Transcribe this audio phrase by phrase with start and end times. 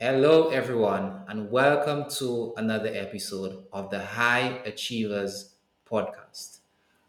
[0.00, 5.56] Hello, everyone, and welcome to another episode of the High Achievers
[5.90, 6.58] Podcast.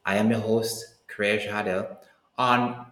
[0.03, 1.97] I am your host, Craig Hardel.
[2.39, 2.87] On,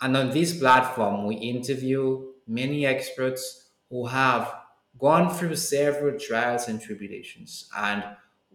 [0.00, 4.52] and on this platform, we interview many experts who have
[4.98, 8.02] gone through several trials and tribulations and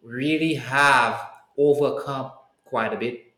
[0.04, 1.26] really have
[1.58, 2.34] overcome
[2.66, 3.32] quite a bit.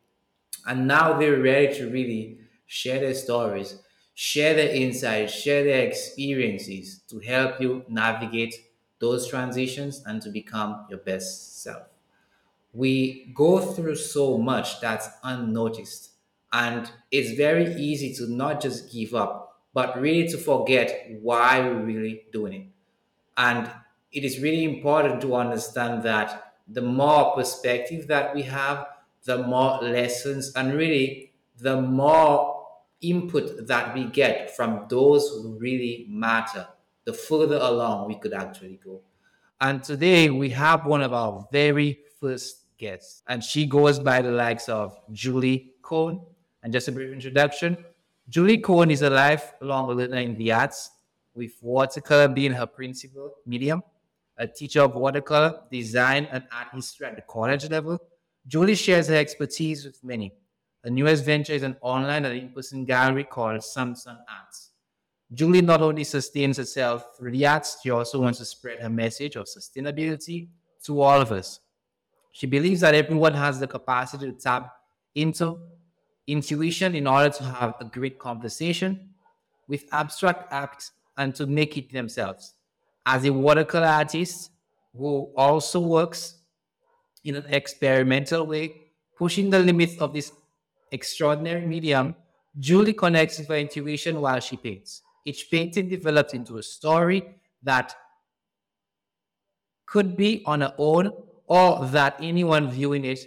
[0.66, 3.78] And now they're ready to really share their stories
[4.14, 8.55] share their insights, share their experiences to help you navigate
[9.00, 11.88] those transitions and to become your best self.
[12.74, 16.11] We go through so much that's unnoticed,
[16.52, 21.83] and it's very easy to not just give up, but really to forget why we're
[21.83, 22.68] really doing it.
[23.38, 23.69] And
[24.11, 28.88] it is really important to understand that the more perspective that we have,
[29.24, 32.53] the more lessons and really the more
[33.03, 36.67] input that we get from those who really matter,
[37.06, 39.02] the further along we could actually go.
[39.61, 44.31] And today we have one of our very first guests, and she goes by the
[44.31, 46.22] likes of Julie Cohn.
[46.64, 47.77] And just a brief introduction
[48.30, 50.92] Julie Cohn is a lifelong learner in the arts,
[51.36, 53.83] with watercolor being her principal medium,
[54.38, 57.99] a teacher of watercolor, design, and art history at the college level.
[58.47, 60.33] Julie shares her expertise with many,
[60.84, 64.72] the newest venture is an online and in-person gallery called Sustaining Arts.
[65.34, 69.36] Julie not only sustains herself through the arts, she also wants to spread her message
[69.36, 70.50] of sustainability
[70.84, 71.61] to all of us.
[72.34, 74.76] She believes that everyone has the capacity to tap
[75.16, 75.59] into
[76.28, 79.09] intuition in order to have a great conversation
[79.67, 82.56] with abstract acts and to make it themselves.
[83.06, 84.52] As a watercolor artist
[84.95, 86.39] who also works
[87.23, 88.76] in an experimental way,
[89.17, 90.31] pushing the limits of this
[90.94, 92.16] extraordinary medium,
[92.58, 95.02] Julie connects with her intuition while she paints.
[95.25, 97.95] Each painting develops into a story that
[99.88, 101.11] could be on her own
[101.47, 103.19] or that anyone viewing it,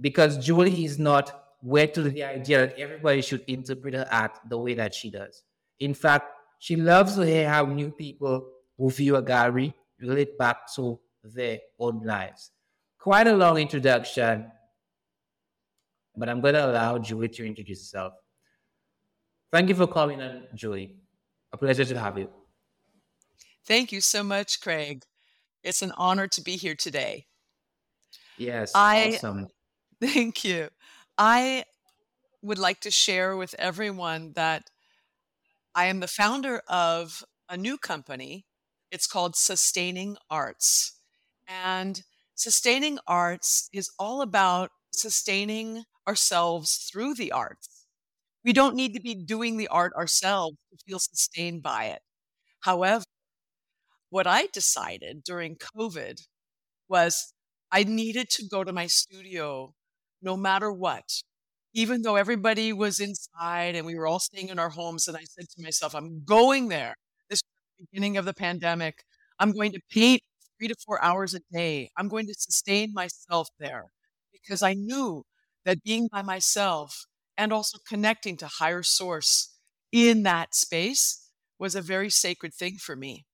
[0.00, 4.58] because Julie is not wed to the idea that everybody should interpret her art the
[4.58, 5.42] way that she does.
[5.78, 6.26] In fact,
[6.58, 11.58] she loves to hear how new people who view a gallery relate back to their
[11.78, 12.50] own lives.
[12.98, 14.50] Quite a long introduction,
[16.16, 18.14] but I'm going to allow Julie to introduce herself.
[19.50, 20.96] Thank you for calling in, Julie.
[21.52, 22.28] A pleasure to have you.
[23.66, 25.04] Thank you so much, Craig.
[25.62, 27.26] It's an honor to be here today.
[28.38, 29.48] Yes, I, awesome.
[30.00, 30.68] Thank you.
[31.16, 31.64] I
[32.42, 34.64] would like to share with everyone that
[35.74, 38.46] I am the founder of a new company.
[38.90, 40.94] It's called Sustaining Arts.
[41.46, 42.02] And
[42.34, 47.86] Sustaining Arts is all about sustaining ourselves through the arts.
[48.44, 52.00] We don't need to be doing the art ourselves to feel sustained by it.
[52.60, 53.04] However,
[54.10, 56.20] what I decided during COVID
[56.88, 57.32] was
[57.70, 59.74] I needed to go to my studio
[60.20, 61.22] no matter what.
[61.74, 65.24] Even though everybody was inside and we were all staying in our homes, and I
[65.24, 66.94] said to myself, I'm going there.
[67.30, 67.40] This
[67.78, 69.04] the beginning of the pandemic.
[69.38, 70.20] I'm going to paint
[70.58, 71.90] three to four hours a day.
[71.96, 73.86] I'm going to sustain myself there
[74.32, 75.24] because I knew
[75.64, 77.06] that being by myself
[77.36, 79.56] and also connecting to higher source
[79.92, 81.28] in that space
[81.58, 83.26] was a very sacred thing for me.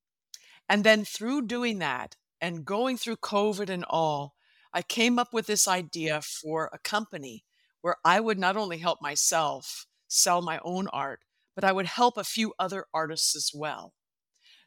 [0.69, 4.34] And then through doing that and going through COVID and all,
[4.72, 7.44] I came up with this idea for a company
[7.81, 11.21] where I would not only help myself sell my own art,
[11.55, 13.94] but I would help a few other artists as well.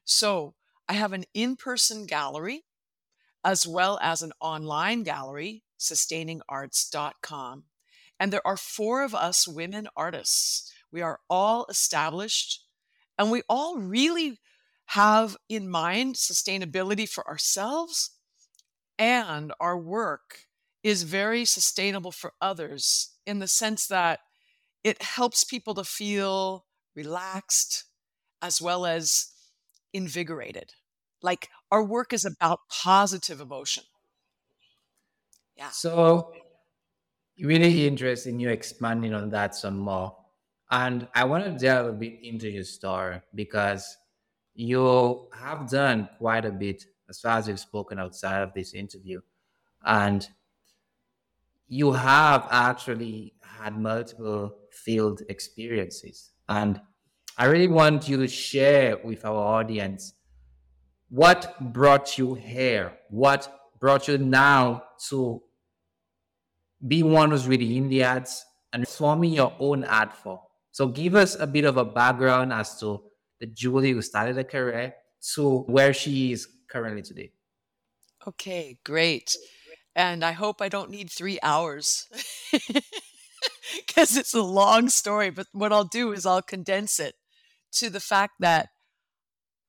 [0.06, 0.56] So
[0.90, 2.66] I have an in person gallery
[3.44, 7.64] as well as an online gallery sustainingarts.com.
[8.19, 10.72] And there are four of us women artists.
[10.92, 12.64] We are all established
[13.18, 14.40] and we all really
[14.88, 18.12] have in mind sustainability for ourselves
[19.00, 20.46] and our work
[20.84, 24.20] is very sustainable for others in the sense that
[24.84, 26.66] it helps people to feel
[26.96, 27.86] relaxed
[28.41, 29.28] as well as
[29.94, 30.74] invigorated.
[31.22, 33.84] Like our work is about positive emotion.
[35.61, 35.69] Yeah.
[35.69, 36.34] So
[37.40, 40.17] really interested in you expanding on that some more.
[40.72, 43.96] And I want to delve a bit into your story because
[44.55, 49.22] you have done quite a bit as far as you've spoken outside of this interview.
[49.85, 50.28] And
[51.67, 56.31] you have actually had multiple field experiences.
[56.49, 56.81] And
[57.37, 60.16] I really want you to share with our audience
[61.09, 65.43] what brought you here, what brought you now to
[66.88, 70.42] be one who's really in the ads and forming your own ad for.
[70.72, 73.04] So give us a bit of a background as to
[73.40, 74.94] the Julie who started a career
[75.34, 77.32] to where she is currently today.
[78.28, 79.36] Okay, great.
[79.96, 82.08] And I hope I don't need three hours
[83.88, 85.30] because it's a long story.
[85.30, 87.16] But what I'll do is I'll condense it
[87.74, 88.70] to the fact that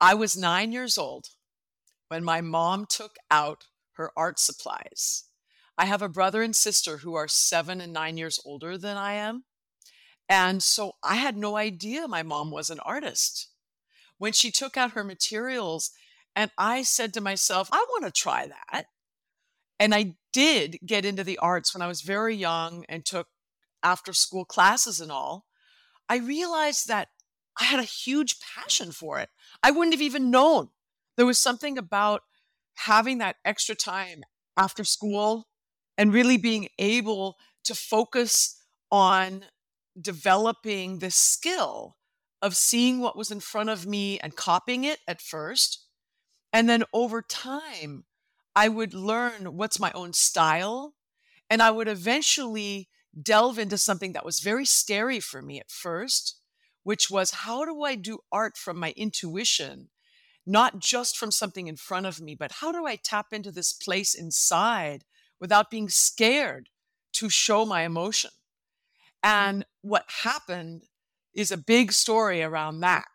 [0.00, 1.26] I was nine years old
[2.09, 5.25] when my mom took out her art supplies.
[5.82, 9.14] I have a brother and sister who are seven and nine years older than I
[9.14, 9.43] am.
[10.29, 13.49] And so I had no idea my mom was an artist.
[14.17, 15.90] When she took out her materials,
[16.37, 18.87] and I said to myself, I want to try that.
[19.81, 23.26] And I did get into the arts when I was very young and took
[23.82, 25.46] after school classes and all.
[26.08, 27.08] I realized that
[27.61, 29.31] I had a huge passion for it.
[29.64, 30.69] I wouldn't have even known.
[31.17, 32.23] There was something about
[32.75, 34.23] having that extra time
[34.56, 35.49] after school
[35.96, 38.60] and really being able to focus
[38.90, 39.44] on
[40.00, 41.96] developing this skill
[42.40, 45.86] of seeing what was in front of me and copying it at first.
[46.52, 48.04] And then over time,
[48.54, 50.94] I would learn what's my own style.
[51.48, 52.88] And I would eventually
[53.20, 56.36] delve into something that was very scary for me at first,
[56.82, 59.90] which was how do I do art from my intuition?
[60.44, 63.72] Not just from something in front of me, but how do I tap into this
[63.72, 65.04] place inside
[65.42, 66.68] without being scared
[67.12, 68.30] to show my emotion?
[69.24, 70.84] And what happened
[71.34, 73.06] is a big story around that,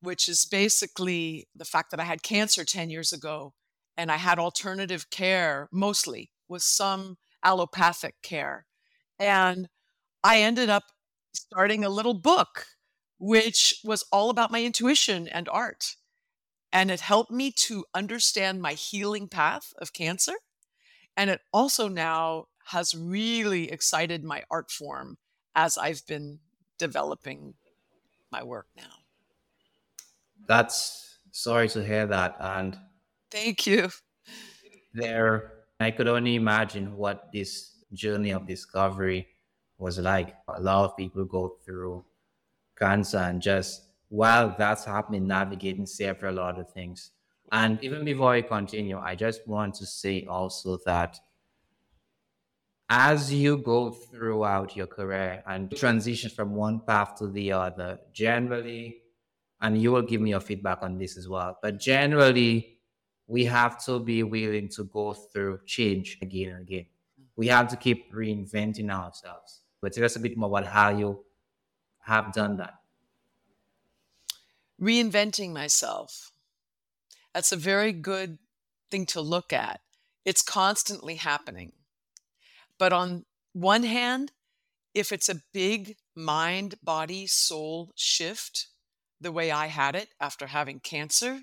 [0.00, 3.52] which is basically the fact that I had cancer 10 years ago
[3.94, 8.64] and I had alternative care mostly with some allopathic care.
[9.18, 9.68] And
[10.24, 10.84] I ended up
[11.34, 12.66] starting a little book,
[13.18, 15.96] which was all about my intuition and art.
[16.72, 20.34] And it helped me to understand my healing path of cancer.
[21.16, 25.18] And it also now has really excited my art form
[25.54, 26.40] as I've been
[26.78, 27.54] developing
[28.30, 29.04] my work now.
[30.48, 32.36] That's sorry to hear that.
[32.40, 32.78] And
[33.30, 33.90] thank you.
[34.92, 39.28] There, I could only imagine what this journey of discovery
[39.78, 40.34] was like.
[40.48, 42.04] A lot of people go through
[42.78, 47.12] cancer and just while that's happening, navigating several other things.
[47.52, 51.18] And even before I continue, I just want to say also that
[52.88, 59.02] as you go throughout your career and transition from one path to the other, generally,
[59.60, 62.78] and you will give me your feedback on this as well, but generally,
[63.26, 66.86] we have to be willing to go through change again and again.
[67.34, 69.62] We have to keep reinventing ourselves.
[69.80, 71.24] But tell us a bit more about how you
[72.00, 72.74] have done that.
[74.80, 76.32] Reinventing myself.
[77.36, 78.38] That's a very good
[78.90, 79.80] thing to look at.
[80.24, 81.72] It's constantly happening
[82.78, 84.32] but on one hand,
[84.94, 88.68] if it's a big mind, body, soul shift,
[89.20, 91.40] the way I had it after having cancer,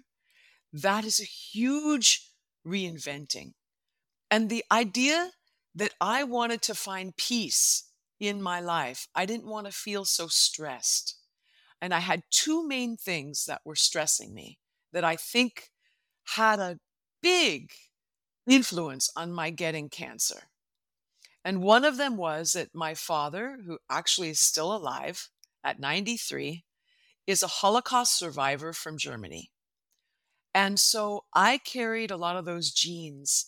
[0.72, 2.30] that is a huge
[2.66, 3.54] reinventing.
[4.30, 5.32] And the idea
[5.76, 10.28] that I wanted to find peace in my life, I didn't want to feel so
[10.28, 11.16] stressed.
[11.82, 14.60] And I had two main things that were stressing me
[14.92, 15.72] that I think
[16.26, 16.80] had a
[17.22, 17.72] big
[18.48, 20.44] influence on my getting cancer.
[21.46, 25.30] And one of them was that my father, who actually is still alive
[25.64, 26.64] at 93,
[27.28, 29.52] is a Holocaust survivor from Germany.
[30.54, 33.48] And so I carried a lot of those genes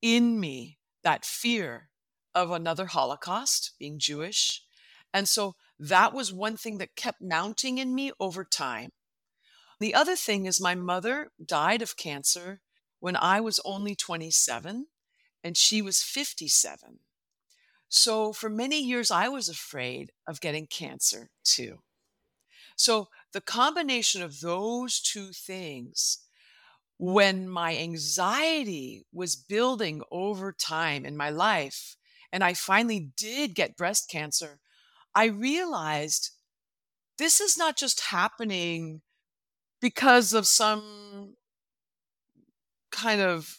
[0.00, 1.88] in me, that fear
[2.34, 4.62] of another Holocaust, being Jewish.
[5.12, 8.90] And so that was one thing that kept mounting in me over time.
[9.82, 12.60] The other thing is my mother died of cancer
[13.00, 14.86] when I was only 27
[15.42, 17.00] and she was 57.
[17.88, 21.80] So for many years, I was afraid of getting cancer too.
[22.76, 26.18] So the combination of those two things,
[26.96, 31.96] when my anxiety was building over time in my life,
[32.32, 34.60] and I finally did get breast cancer,
[35.12, 36.30] I realized
[37.18, 39.02] this is not just happening
[39.82, 41.34] because of some
[42.92, 43.58] kind of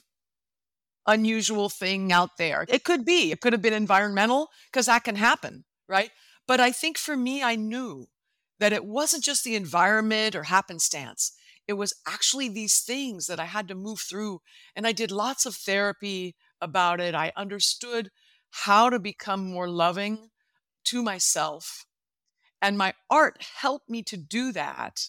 [1.05, 2.65] unusual thing out there.
[2.69, 6.09] It could be, it could have been environmental because that can happen, right?
[6.47, 8.07] But I think for me, I knew
[8.59, 11.33] that it wasn't just the environment or happenstance.
[11.67, 14.39] It was actually these things that I had to move through.
[14.75, 17.15] And I did lots of therapy about it.
[17.15, 18.09] I understood
[18.51, 20.29] how to become more loving
[20.85, 21.85] to myself.
[22.61, 25.07] And my art helped me to do that.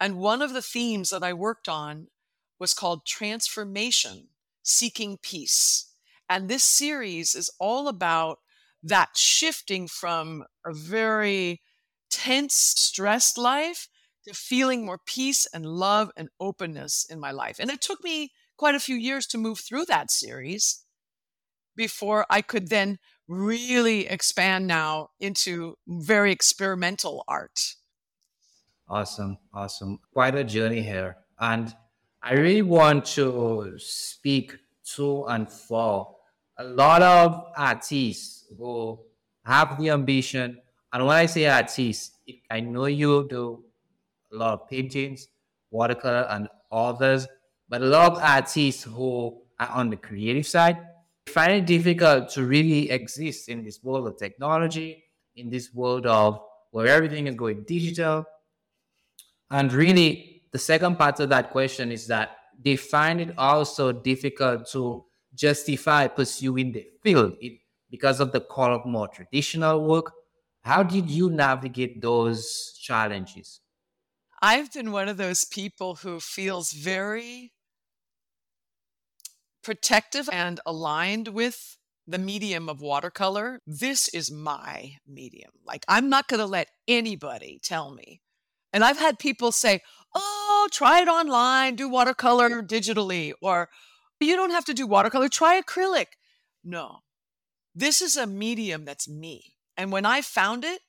[0.00, 2.08] And one of the themes that I worked on
[2.58, 4.28] was called transformation
[4.62, 5.92] Seeking Peace.
[6.28, 8.38] And this series is all about
[8.82, 11.60] that shifting from a very
[12.10, 13.88] tense, stressed life
[14.26, 17.56] to feeling more peace and love and openness in my life.
[17.58, 20.84] And it took me quite a few years to move through that series
[21.76, 27.74] before I could then really expand now into very experimental art.
[28.88, 29.98] Awesome, awesome.
[30.12, 31.16] Quite a journey here.
[31.38, 31.74] And
[32.22, 34.56] I really want to speak
[34.94, 36.16] to and for
[36.58, 38.98] a lot of artists who
[39.44, 40.60] have the ambition.
[40.92, 42.18] And when I say artists,
[42.50, 43.64] I know you do
[44.32, 45.28] a lot of paintings,
[45.70, 47.26] watercolor, and others,
[47.68, 50.78] but a lot of artists who are on the creative side
[51.26, 55.04] find it difficult to really exist in this world of technology,
[55.36, 56.38] in this world of
[56.70, 58.26] where everything is going digital.
[59.54, 64.68] And really, the second part of that question is that they find it also difficult
[64.72, 70.10] to justify pursuing the field it, because of the call of more traditional work.
[70.62, 73.60] How did you navigate those challenges?
[74.42, 77.52] I've been one of those people who feels very
[79.62, 81.76] protective and aligned with
[82.08, 83.60] the medium of watercolor.
[83.64, 85.52] This is my medium.
[85.64, 88.20] Like, I'm not going to let anybody tell me.
[88.74, 89.80] And I've had people say,
[90.14, 93.70] oh, try it online, do watercolor digitally, or
[94.20, 96.06] you don't have to do watercolor, try acrylic.
[96.64, 97.00] No,
[97.74, 99.54] this is a medium that's me.
[99.76, 100.80] And when I found it,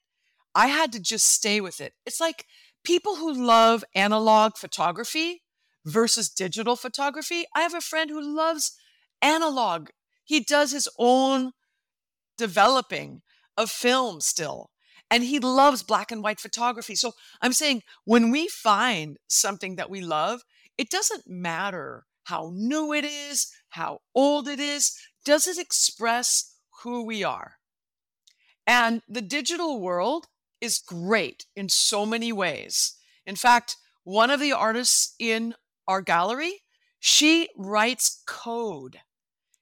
[0.55, 1.93] I had to just stay with it.
[2.05, 2.45] It's like
[2.83, 5.41] people who love analog photography
[5.85, 7.45] versus digital photography.
[7.55, 8.71] I have a friend who loves
[9.21, 9.89] analog.
[10.23, 11.51] He does his own
[12.37, 13.21] developing
[13.57, 14.71] of film still,
[15.09, 16.95] and he loves black and white photography.
[16.95, 20.41] So I'm saying when we find something that we love,
[20.77, 27.05] it doesn't matter how new it is, how old it is, does it express who
[27.05, 27.55] we are?
[28.67, 30.25] And the digital world
[30.59, 32.95] is great in so many ways.
[33.25, 35.53] In fact, one of the artists in
[35.88, 36.63] our gallery,
[37.00, 38.97] she writes code.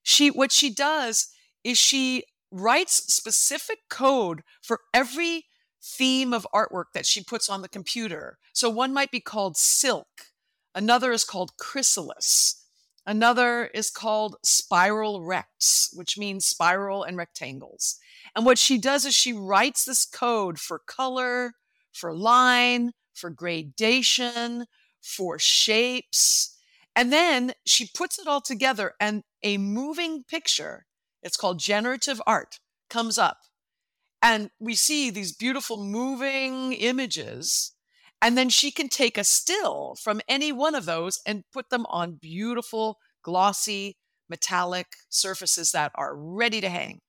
[0.01, 1.27] She what she does
[1.63, 2.23] is she
[2.53, 5.45] writes specific code for every
[5.81, 8.38] theme of artwork that she puts on the computer.
[8.53, 10.07] So one might be called silk,
[10.75, 12.63] another is called chrysalis,
[13.05, 18.00] another is called spiral rects, which means spiral and rectangles.
[18.36, 21.53] And what she does is she writes this code for color,
[21.91, 24.65] for line, for gradation,
[25.01, 26.57] for shapes.
[26.95, 30.86] And then she puts it all together, and a moving picture,
[31.23, 33.37] it's called generative art, comes up.
[34.21, 37.71] And we see these beautiful moving images.
[38.21, 41.85] And then she can take a still from any one of those and put them
[41.89, 43.97] on beautiful, glossy,
[44.29, 47.01] metallic surfaces that are ready to hang.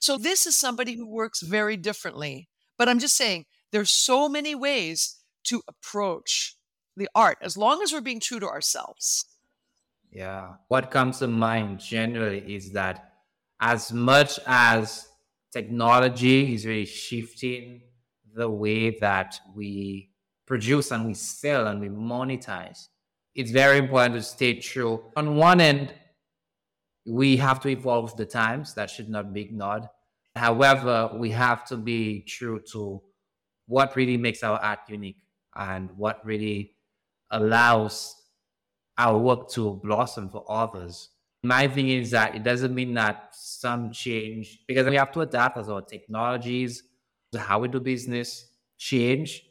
[0.00, 2.48] So this is somebody who works very differently.
[2.76, 6.54] But I'm just saying there's so many ways to approach
[6.96, 9.24] the art as long as we're being true to ourselves.
[10.12, 10.54] Yeah.
[10.68, 13.12] What comes to mind generally is that
[13.60, 15.08] as much as
[15.52, 17.82] technology is really shifting
[18.34, 20.10] the way that we
[20.46, 22.88] produce and we sell and we monetize,
[23.34, 25.02] it's very important to stay true.
[25.16, 25.94] On one end,
[27.06, 29.84] we have to evolve the times, that should not be ignored.
[30.36, 33.02] However, we have to be true to
[33.66, 35.18] what really makes our art unique
[35.54, 36.74] and what really
[37.30, 38.14] allows
[38.96, 41.10] our work to blossom for others.
[41.42, 45.56] My thing is that it doesn't mean that some change because we have to adapt
[45.56, 46.82] as our technologies,
[47.36, 49.44] how we do business change.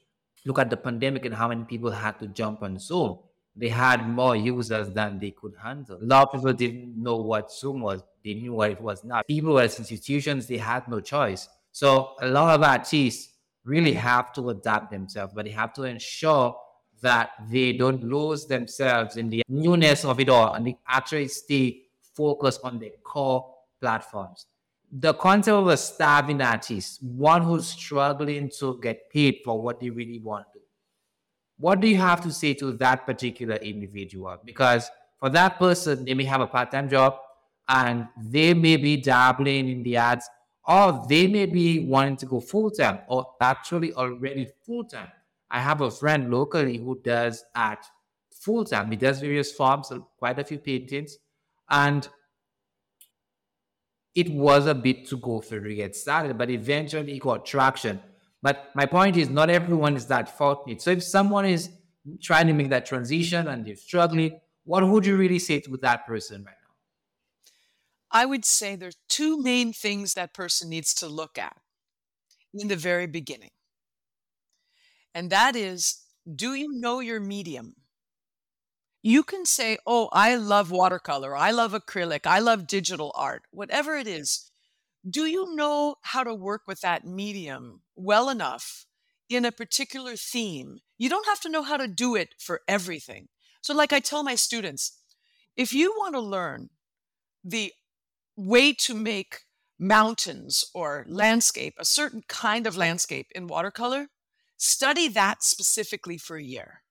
[0.45, 3.19] Look at the pandemic and how many people had to jump on Zoom.
[3.55, 5.97] They had more users than they could handle.
[6.01, 8.01] A lot of people didn't know what Zoom was.
[8.23, 9.25] They knew what it was not.
[9.25, 11.47] People as institutions, they had no choice.
[11.71, 13.29] So a lot of artists
[13.63, 16.55] really have to adapt themselves, but they have to ensure
[17.01, 21.83] that they don't lose themselves in the newness of it all and they actually stay
[22.15, 24.45] focused on their core platforms.
[24.91, 29.89] The concept of a starving artist, one who's struggling to get paid for what they
[29.89, 30.59] really want to.
[30.59, 30.65] do.
[31.57, 34.37] What do you have to say to that particular individual?
[34.45, 34.89] Because
[35.19, 37.17] for that person, they may have a part time job
[37.67, 40.29] and they may be dabbling in the ads,
[40.65, 45.09] or they may be wanting to go full time or actually already full time
[45.49, 47.85] I have a friend locally who does art
[48.31, 48.91] full time.
[48.91, 51.17] He does various forms, quite a few paintings,
[51.69, 52.07] and
[54.15, 58.01] it was a bit to go for to get started, but eventually it got traction.
[58.41, 60.81] But my point is, not everyone is that fortunate.
[60.81, 61.69] So if someone is
[62.21, 66.05] trying to make that transition and they're struggling, what would you really say to that
[66.05, 66.73] person right now?
[68.11, 71.57] I would say there's two main things that person needs to look at
[72.53, 73.51] in the very beginning.
[75.13, 76.03] And that is
[76.35, 77.75] do you know your medium?
[79.01, 83.95] You can say, Oh, I love watercolor, I love acrylic, I love digital art, whatever
[83.95, 84.51] it is.
[85.09, 88.85] Do you know how to work with that medium well enough
[89.29, 90.79] in a particular theme?
[90.97, 93.29] You don't have to know how to do it for everything.
[93.61, 94.99] So, like I tell my students,
[95.55, 96.69] if you want to learn
[97.43, 97.71] the
[98.35, 99.43] way to make
[99.79, 104.07] mountains or landscape, a certain kind of landscape in watercolor,
[104.57, 106.81] study that specifically for a year.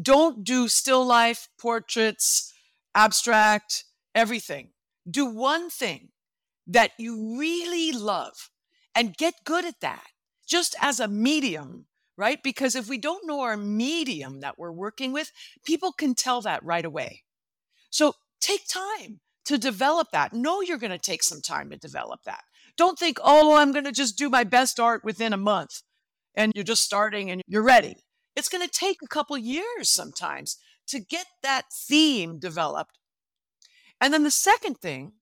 [0.00, 2.52] Don't do still life, portraits,
[2.94, 3.84] abstract,
[4.14, 4.70] everything.
[5.08, 6.10] Do one thing
[6.66, 8.50] that you really love
[8.94, 10.06] and get good at that
[10.46, 11.86] just as a medium,
[12.16, 12.42] right?
[12.42, 15.32] Because if we don't know our medium that we're working with,
[15.64, 17.24] people can tell that right away.
[17.90, 20.32] So take time to develop that.
[20.32, 22.42] Know you're going to take some time to develop that.
[22.76, 25.82] Don't think, oh, I'm going to just do my best art within a month
[26.40, 27.96] and you're just starting and you're ready.
[28.34, 30.56] It's going to take a couple years sometimes
[30.88, 32.98] to get that theme developed.
[34.00, 35.12] And then the second thing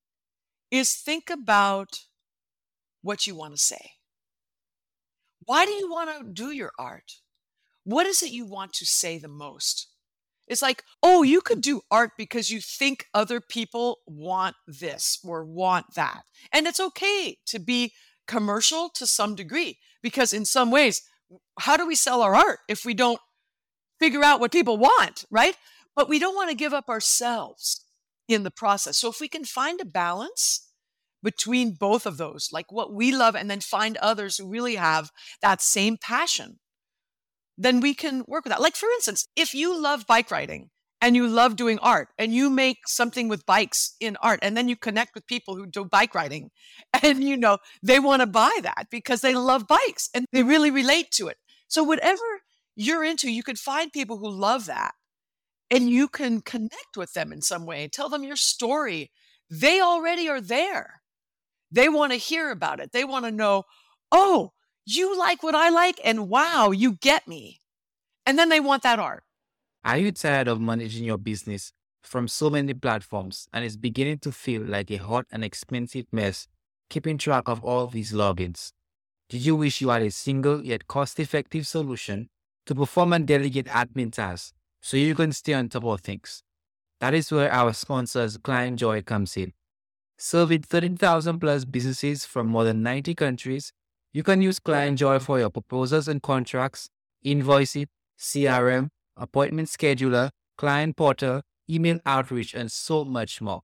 [0.70, 2.00] is think about
[3.02, 3.92] what you want to say.
[5.44, 7.14] Why do you want to do your art?
[7.84, 9.88] What is it you want to say the most?
[10.46, 15.44] It's like, oh, you could do art because you think other people want this or
[15.44, 16.22] want that.
[16.52, 17.92] And it's okay to be
[18.26, 21.02] commercial to some degree because, in some ways,
[21.60, 23.20] how do we sell our art if we don't
[24.00, 25.56] figure out what people want, right?
[25.96, 27.84] But we don't want to give up ourselves
[28.28, 28.96] in the process.
[28.96, 30.68] So if we can find a balance
[31.22, 35.10] between both of those, like what we love, and then find others who really have
[35.42, 36.60] that same passion,
[37.56, 38.62] then we can work with that.
[38.62, 42.50] Like, for instance, if you love bike riding and you love doing art and you
[42.50, 46.14] make something with bikes in art and then you connect with people who do bike
[46.14, 46.50] riding
[47.02, 50.70] and you know they want to buy that because they love bikes and they really
[50.70, 51.36] relate to it.
[51.68, 52.22] So whatever
[52.76, 54.92] you're into you could find people who love that
[55.70, 59.10] and you can connect with them in some way tell them your story.
[59.50, 61.00] They already are there.
[61.70, 62.92] They want to hear about it.
[62.92, 63.64] They want to know
[64.10, 64.52] oh
[64.90, 67.60] you like what i like and wow you get me.
[68.26, 69.22] And then they want that art
[69.84, 74.32] are you tired of managing your business from so many platforms and it's beginning to
[74.32, 76.48] feel like a hot and expensive mess
[76.90, 78.72] keeping track of all these logins?
[79.28, 82.28] Did you wish you had a single yet cost effective solution
[82.66, 86.42] to perform and delegate admin tasks so you can stay on top of things?
[87.00, 89.52] That is where our sponsors ClientJoy comes in.
[90.16, 93.72] Serving 13,000 plus businesses from more than 90 countries,
[94.12, 96.90] you can use ClientJoy for your proposals and contracts,
[97.24, 97.86] invoicing,
[98.18, 98.88] CRM,
[99.18, 103.60] appointment scheduler, client portal, email outreach, and so much more.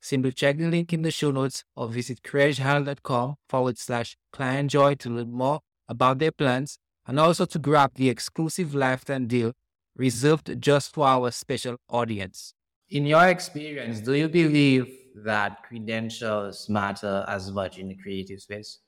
[0.00, 5.10] Simply check the link in the show notes or visit craigehardel.com forward slash clientjoy to
[5.10, 9.52] learn more about their plans and also to grab the exclusive lifetime deal
[9.96, 12.54] reserved just for our special audience.
[12.88, 14.86] In your experience, do you believe
[15.24, 18.78] that credentials matter as much in the creative space?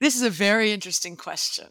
[0.00, 1.68] This is a very interesting question.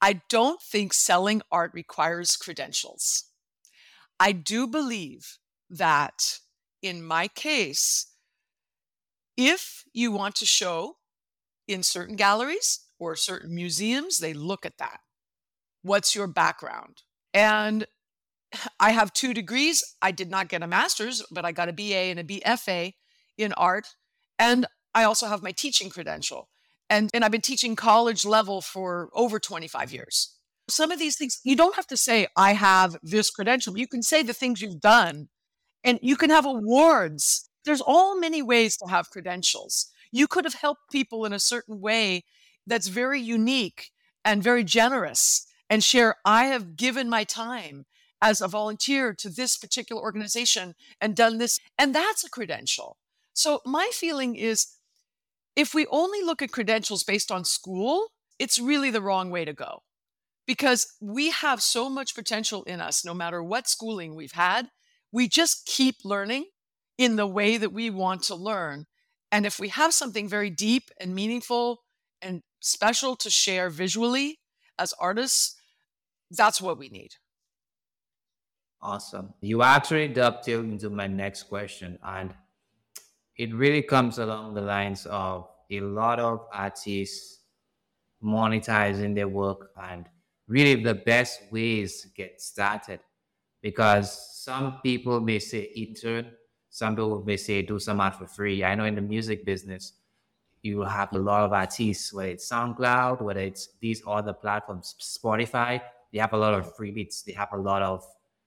[0.00, 3.24] I don't think selling art requires credentials.
[4.20, 5.38] I do believe
[5.70, 6.38] that
[6.82, 8.12] in my case,
[9.36, 10.96] if you want to show
[11.66, 15.00] in certain galleries or certain museums, they look at that.
[15.82, 17.02] What's your background?
[17.32, 17.86] And
[18.78, 19.82] I have two degrees.
[20.00, 22.94] I did not get a master's, but I got a BA and a BFA
[23.36, 23.88] in art.
[24.38, 26.48] And I also have my teaching credential.
[26.94, 30.36] And, and I've been teaching college level for over 25 years.
[30.68, 33.76] Some of these things, you don't have to say, I have this credential.
[33.76, 35.28] You can say the things you've done
[35.82, 37.50] and you can have awards.
[37.64, 39.90] There's all many ways to have credentials.
[40.12, 42.22] You could have helped people in a certain way
[42.64, 43.90] that's very unique
[44.24, 47.86] and very generous and share, I have given my time
[48.22, 51.58] as a volunteer to this particular organization and done this.
[51.76, 52.98] And that's a credential.
[53.32, 54.68] So my feeling is
[55.56, 59.52] if we only look at credentials based on school, it's really the wrong way to
[59.52, 59.82] go
[60.46, 64.68] because we have so much potential in us, no matter what schooling we've had.
[65.12, 66.46] We just keep learning
[66.98, 68.86] in the way that we want to learn.
[69.30, 71.82] And if we have something very deep and meaningful
[72.20, 74.38] and special to share visually
[74.78, 75.56] as artists,
[76.30, 77.12] that's what we need.
[78.82, 79.32] Awesome.
[79.40, 81.98] You actually dovetailed into my next question.
[82.02, 82.34] And
[83.36, 87.40] it really comes along the lines of a lot of artists
[88.22, 90.06] monetizing their work and
[90.46, 93.00] really the best ways to get started
[93.62, 96.30] because some people may say intern
[96.70, 99.94] some people may say do some art for free i know in the music business
[100.64, 105.80] you have a lot of artists, whether it's SoundCloud, whether it's these other platforms, Spotify,
[106.10, 107.22] they have a lot of free beats.
[107.22, 108.02] They have a lot of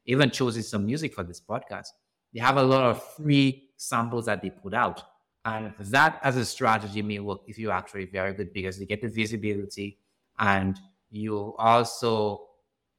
[0.05, 1.89] even choosing some music for this podcast.
[2.33, 5.01] They have a lot of free samples that they put out.
[5.45, 9.01] And that as a strategy may work if you're actually very good because you get
[9.01, 9.99] the visibility
[10.37, 10.77] and
[11.09, 12.47] you also,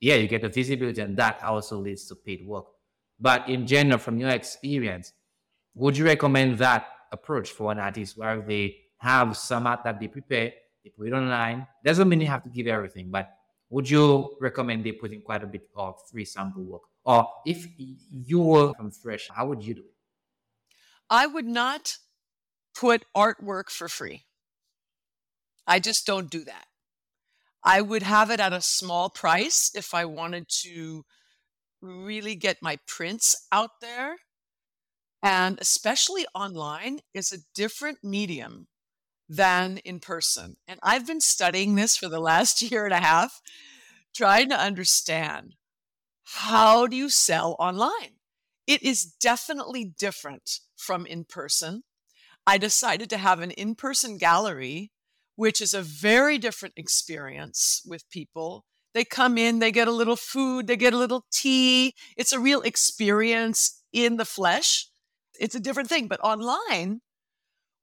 [0.01, 2.67] yeah, you get the visibility and that also leads to paid work.
[3.21, 5.13] But in general, from your experience,
[5.75, 10.09] would you recommend that approach for an artist where they have some art that they
[10.09, 10.53] prepare,
[10.85, 11.67] they put it online?
[11.85, 13.29] Doesn't mean you have to give everything, but
[13.71, 16.83] would you recommend they put in quite a bit of free sample work?
[17.05, 17.67] Or if
[18.11, 19.98] you were from fresh, how would you do it?
[21.11, 21.99] I would not
[22.75, 24.25] put artwork for free.
[25.67, 26.67] I just don't do that.
[27.65, 31.05] I would have it at a small price if I wanted to
[31.81, 34.17] really get my prints out there.
[35.23, 38.69] And especially online is a different medium
[39.29, 40.57] than in person.
[40.67, 43.41] And I've been studying this for the last year and a half,
[44.15, 45.55] trying to understand
[46.25, 48.17] how do you sell online?
[48.67, 51.83] It is definitely different from in person.
[52.47, 54.91] I decided to have an in person gallery,
[55.37, 58.65] which is a very different experience with people.
[58.95, 61.95] They come in, they get a little food, they get a little tea.
[62.17, 64.89] It's a real experience in the flesh.
[65.39, 66.09] It's a different thing.
[66.09, 67.01] But online,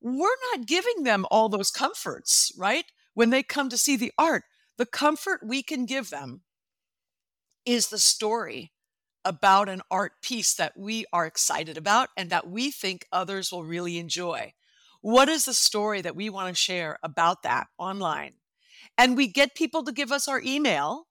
[0.01, 2.86] we're not giving them all those comforts, right?
[3.13, 4.43] When they come to see the art,
[4.77, 6.41] the comfort we can give them
[7.65, 8.71] is the story
[9.25, 13.63] about an art piece that we are excited about and that we think others will
[13.63, 14.53] really enjoy.
[15.01, 18.33] What is the story that we want to share about that online?
[18.97, 21.07] And we get people to give us our email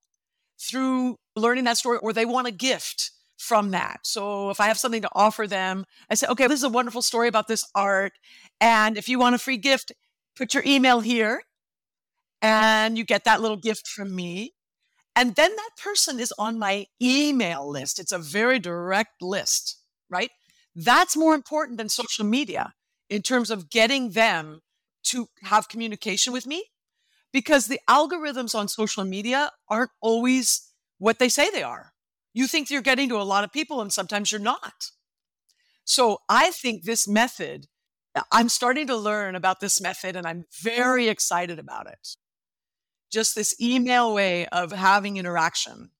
[0.59, 4.00] through learning that story, or they want a gift from that.
[4.03, 7.03] So if I have something to offer them, I say, okay, this is a wonderful
[7.03, 8.12] story about this art.
[8.61, 9.92] And if you want a free gift,
[10.37, 11.42] put your email here
[12.40, 14.55] and you get that little gift from me.
[15.16, 17.98] And then that person is on my email list.
[17.98, 19.79] It's a very direct list,
[20.11, 20.31] right?
[20.74, 22.74] That's more important than social media
[23.09, 24.61] in terms of getting them
[25.05, 26.64] to have communication with me
[27.33, 31.92] because the algorithms on social media aren't always what they say they are.
[32.33, 34.90] You think you're getting to a lot of people and sometimes you're not.
[35.85, 37.66] So I think this method,
[38.33, 42.16] I'm starting to learn about this method and I'm very excited about it
[43.14, 45.90] just this email way of having interaction.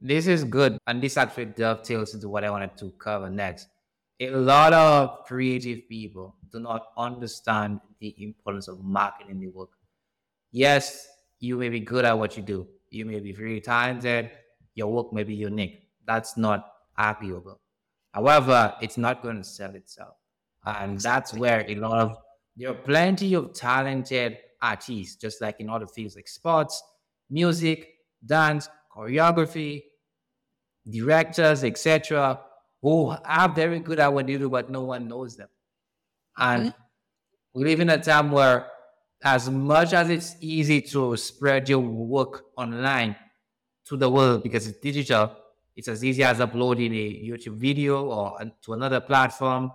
[0.00, 0.78] This is good.
[0.86, 3.68] And this actually dovetails into what I wanted to cover next.
[4.18, 9.70] A lot of creative people do not understand the importance of marketing the work.
[10.50, 11.06] Yes,
[11.38, 12.66] you may be good at what you do.
[12.90, 14.30] You may be very talented.
[14.74, 15.88] Your work may be unique.
[16.06, 16.66] That's not
[16.98, 17.60] arguable.
[18.12, 20.16] However, it's not going to sell itself.
[20.66, 22.16] And that's where a lot of
[22.56, 26.82] there are plenty of talented artists, just like in other fields like sports,
[27.28, 27.88] music,
[28.24, 29.82] dance, choreography,
[30.88, 32.40] directors, etc.,
[32.82, 35.48] who are very good at what they do, but no one knows them.
[36.36, 37.58] And mm-hmm.
[37.58, 38.66] we live in a time where,
[39.22, 43.16] as much as it's easy to spread your work online
[43.84, 45.36] to the world because it's digital,
[45.76, 49.70] it's as easy as uploading a YouTube video or to another platform.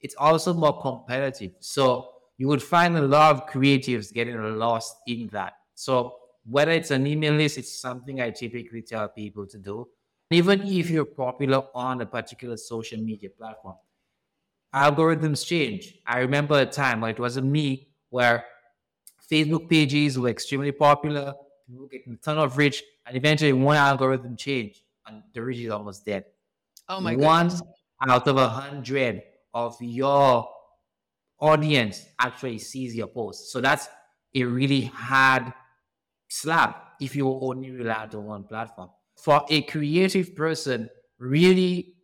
[0.00, 1.52] It's also more competitive.
[1.60, 5.54] So you would find a lot of creatives getting lost in that.
[5.74, 6.16] So
[6.48, 9.88] whether it's an email list, it's something I typically tell people to do.
[10.30, 13.76] Even if you're popular on a particular social media platform,
[14.74, 15.98] algorithms change.
[16.06, 18.44] I remember a time where it wasn't me where
[19.30, 21.34] Facebook pages were extremely popular,
[21.66, 25.70] people getting a ton of reach, and eventually one algorithm changed and the reach is
[25.70, 26.24] almost dead.
[26.88, 27.50] Oh my One
[28.06, 29.22] out of a hundred
[29.54, 30.48] of your
[31.40, 33.52] audience actually sees your post.
[33.52, 33.88] So that's
[34.34, 35.52] a really hard
[36.28, 38.90] slap if you only rely on one platform.
[39.16, 41.94] For a creative person, really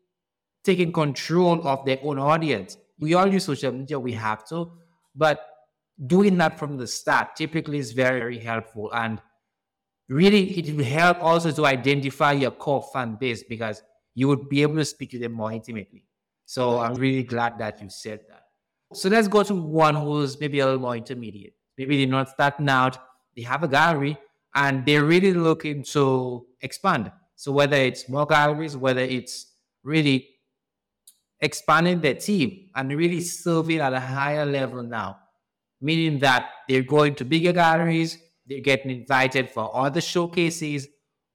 [0.64, 2.76] taking control of their own audience.
[2.98, 4.72] We all use social media, we have to,
[5.14, 5.44] but
[6.06, 8.92] doing that from the start typically is very, very helpful.
[8.94, 9.20] And
[10.08, 13.82] really, it will help also to identify your core fan base because
[14.14, 16.06] you would be able to speak to them more intimately.
[16.44, 18.41] So I'm really glad that you said that.
[18.94, 21.54] So let's go to one who's maybe a little more intermediate.
[21.78, 22.98] Maybe they're not starting out,
[23.34, 24.18] they have a gallery
[24.54, 27.10] and they're really looking to expand.
[27.34, 29.52] So whether it's more galleries, whether it's
[29.82, 30.28] really
[31.40, 35.18] expanding their team and really serving at a higher level now,
[35.80, 40.86] meaning that they're going to bigger galleries, they're getting invited for other showcases.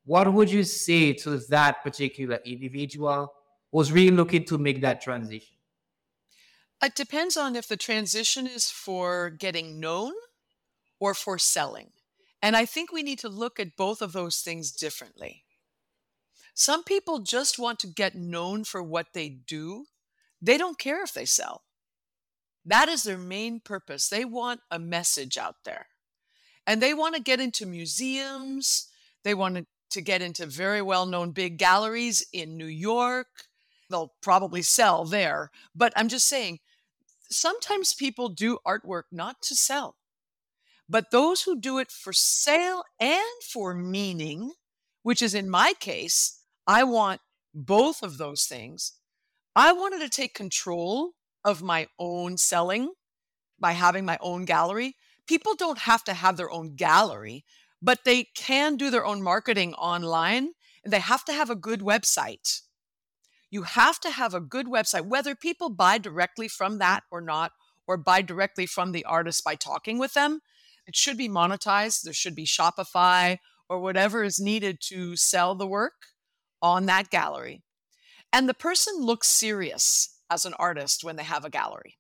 [0.06, 3.34] What would you say to that particular individual
[3.72, 5.57] who's really looking to make that transition?
[6.84, 10.14] It depends on if the transition is for getting known
[11.00, 11.90] or for selling.
[12.42, 15.44] And I think we need to look at both of those things differently.
[16.54, 19.86] Some people just want to get known for what they do.
[20.42, 21.64] They don't care if they sell.
[22.66, 24.08] That is their main purpose.
[24.08, 25.88] They want a message out there.
[26.66, 28.88] And they want to get into museums.
[29.24, 33.28] They want to get into very well known big galleries in New York.
[33.90, 35.50] They'll probably sell there.
[35.74, 36.60] But I'm just saying,
[37.30, 39.96] sometimes people do artwork not to sell.
[40.90, 44.54] But those who do it for sale and for meaning,
[45.04, 47.22] which is in my case, I want
[47.54, 48.94] both of those things.
[49.56, 51.12] I wanted to take control
[51.44, 52.92] of my own selling
[53.60, 54.96] by having my own gallery.
[55.28, 57.44] People don't have to have their own gallery,
[57.82, 60.52] but they can do their own marketing online
[60.84, 62.62] and they have to have a good website.
[63.50, 67.52] You have to have a good website, whether people buy directly from that or not,
[67.88, 70.42] or buy directly from the artist by talking with them.
[70.86, 72.04] It should be monetized.
[72.04, 73.38] There should be Shopify
[73.70, 75.94] or whatever is needed to sell the work
[76.62, 77.64] on that gallery.
[78.32, 81.98] And the person looks serious as an artist when they have a gallery.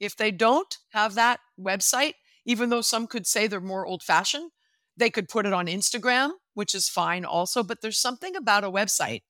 [0.00, 2.14] If they don't have that website,
[2.44, 4.52] even though some could say they're more old fashioned,
[4.96, 7.62] they could put it on Instagram, which is fine also.
[7.62, 9.22] But there's something about a website,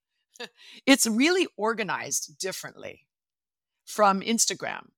[0.86, 3.06] it's really organized differently
[3.86, 4.88] from Instagram.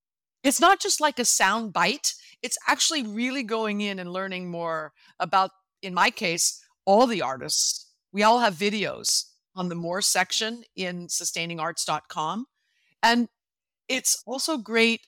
[0.42, 4.92] It's not just like a sound bite it's actually really going in and learning more
[5.18, 5.50] about,
[5.82, 7.86] in my case, all the artists.
[8.12, 9.24] We all have videos
[9.54, 12.46] on the more section in sustainingarts.com.
[13.02, 13.28] And
[13.88, 15.02] it's also great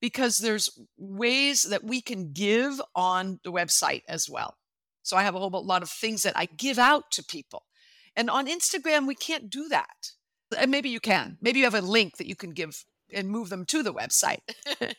[0.00, 4.56] because there's ways that we can give on the website as well.
[5.02, 7.64] So I have a whole lot of things that I give out to people.
[8.16, 10.12] And on Instagram, we can't do that.
[10.56, 11.38] And maybe you can.
[11.40, 14.40] Maybe you have a link that you can give and move them to the website.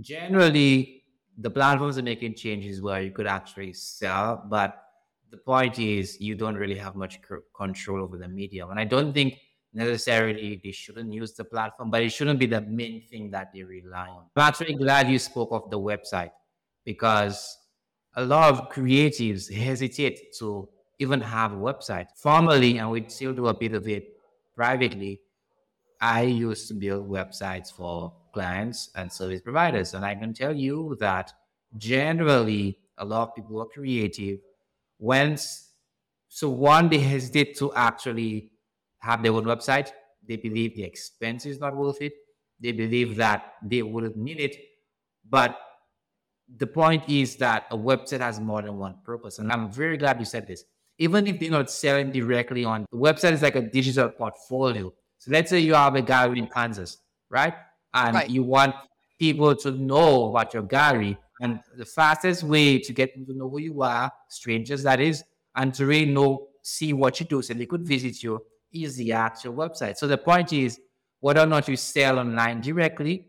[0.00, 1.04] Generally,
[1.38, 4.82] the platforms are making changes where you could actually sell, but
[5.30, 7.18] the point is you don't really have much
[7.56, 8.70] control over the medium.
[8.70, 9.38] And I don't think
[9.72, 13.62] necessarily they shouldn't use the platform, but it shouldn't be the main thing that they
[13.62, 14.26] rely on.
[14.36, 16.30] I'm actually glad you spoke of the website
[16.84, 17.58] because
[18.14, 20.68] a lot of creatives hesitate to
[21.02, 22.06] even have a website.
[22.16, 24.04] Formally, and we still do a bit of it
[24.54, 25.20] privately,
[26.00, 29.94] I used to build websites for clients and service providers.
[29.94, 31.32] And I can tell you that
[31.76, 34.38] generally a lot of people are creative.
[34.98, 35.36] When
[36.28, 38.52] so one, they hesitate to actually
[39.00, 39.90] have their own website.
[40.26, 42.14] They believe the expense is not worth it.
[42.58, 44.56] They believe that they wouldn't need it.
[45.28, 45.58] But
[46.56, 49.38] the point is that a website has more than one purpose.
[49.38, 50.64] And I'm very glad you said this.
[51.02, 54.92] Even if they're not selling directly on the website is like a digital portfolio.
[55.18, 56.98] So let's say you have a gallery in Kansas,
[57.30, 57.54] right?
[57.94, 58.30] and right.
[58.30, 58.74] you want
[59.18, 61.16] people to know about your gallery.
[61.40, 65.24] And the fastest way to get them to know who you are, strangers that is,
[65.56, 68.40] and to really know, see what you do so they could visit you
[68.72, 69.96] is the actual website.
[69.96, 70.80] So the point is,
[71.20, 73.28] whether or not you sell online directly,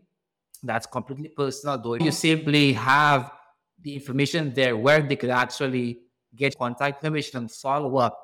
[0.62, 1.78] that's completely personal.
[1.78, 2.10] Though you mm-hmm.
[2.10, 3.32] simply have
[3.80, 5.98] the information there where they could actually
[6.36, 8.18] get contact information and follow up,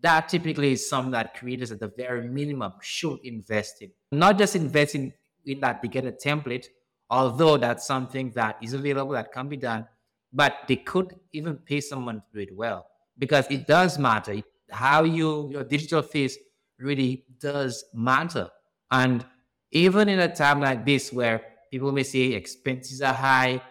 [0.00, 3.90] that typically is something that creators at the very minimum should invest in.
[4.10, 5.12] Not just invest in
[5.44, 6.66] in that a template,
[7.10, 9.86] although that's something that is available that can be done,
[10.32, 12.86] but they could even pay someone to do it well
[13.18, 14.36] because it does matter.
[14.70, 16.38] How you your digital face
[16.78, 18.48] really does matter.
[18.90, 19.24] And
[19.72, 23.62] even in a time like this where people may say expenses are high,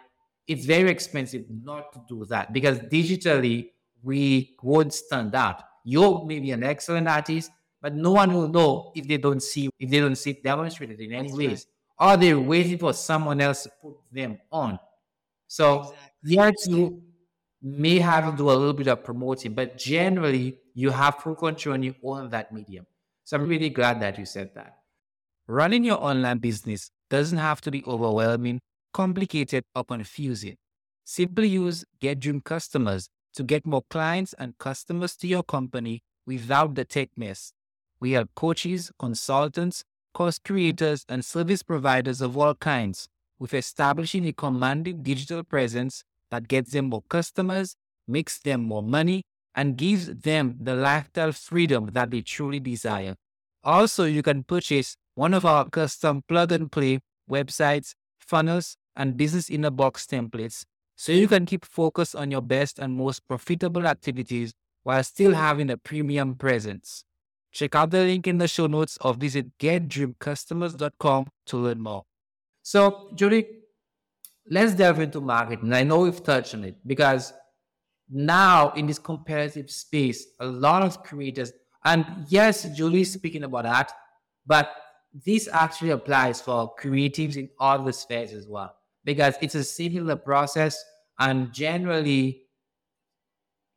[0.47, 3.70] it's very expensive not to do that because digitally
[4.03, 5.63] we won't stand out.
[5.83, 9.69] You may be an excellent artist, but no one will know if they don't see
[9.79, 11.67] if they don't see it demonstrated in any That's ways.
[11.99, 12.09] Right.
[12.09, 14.79] Are they waiting for someone else to put them on?
[15.47, 16.35] So exactly.
[16.35, 17.03] yes, you
[17.61, 21.75] may have to do a little bit of promoting, but generally you have full control
[21.75, 22.85] and you own that medium.
[23.23, 24.77] So I'm really glad that you said that.
[25.47, 28.61] Running your online business doesn't have to be overwhelming,
[28.93, 30.55] complicated, or confusing.
[31.03, 36.75] Simply use Get Dream Customers to get more clients and customers to your company without
[36.75, 37.53] the tech mess.
[37.99, 43.07] We help coaches, consultants, course creators, and service providers of all kinds
[43.39, 47.75] with establishing a commanding digital presence that gets them more customers,
[48.07, 49.23] makes them more money,
[49.55, 53.15] and gives them the lifestyle freedom that they truly desire.
[53.63, 59.49] Also, you can purchase one of our custom plug and play websites, funnels, and business
[59.49, 60.65] in a box templates
[61.01, 65.71] so you can keep focus on your best and most profitable activities while still having
[65.71, 67.05] a premium presence.
[67.51, 72.03] Check out the link in the show notes or visit getdreamcustomers.com to learn more.
[72.61, 73.47] So, Julie,
[74.47, 75.73] let's delve into marketing.
[75.73, 77.33] I know we've touched on it because
[78.07, 81.51] now in this competitive space, a lot of creators,
[81.83, 83.91] and yes, Julie's speaking about that,
[84.45, 84.69] but
[85.25, 90.85] this actually applies for creatives in other spheres as well because it's a similar process
[91.21, 92.47] and generally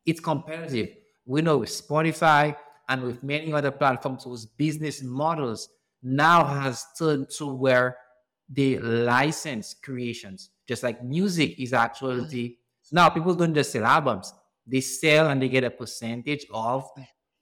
[0.05, 0.89] it's competitive.
[1.25, 2.55] We know with Spotify
[2.89, 5.69] and with many other platforms, those business models
[6.01, 7.97] now has turned to where
[8.49, 12.59] they license creations, just like music is actually
[12.91, 14.33] now people don't just sell albums;
[14.67, 16.87] they sell and they get a percentage of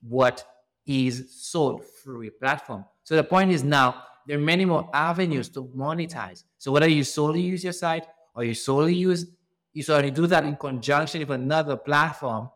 [0.02, 0.46] what
[0.86, 2.86] is sold through a platform.
[3.04, 6.44] So the point is now there are many more avenues to monetize.
[6.58, 9.26] So whether you solely use your site or you solely use
[9.74, 12.50] you solely do that in conjunction with another platform,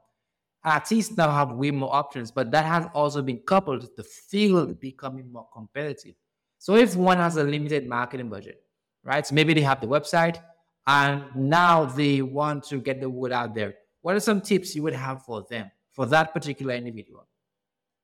[0.63, 4.79] artists now have way more options, but that has also been coupled with the field
[4.79, 6.15] becoming more competitive.
[6.59, 8.61] So if one has a limited marketing budget,
[9.03, 9.25] right?
[9.25, 10.41] So maybe they have the website
[10.85, 13.75] and now they want to get the word out there.
[14.01, 17.27] What are some tips you would have for them, for that particular individual?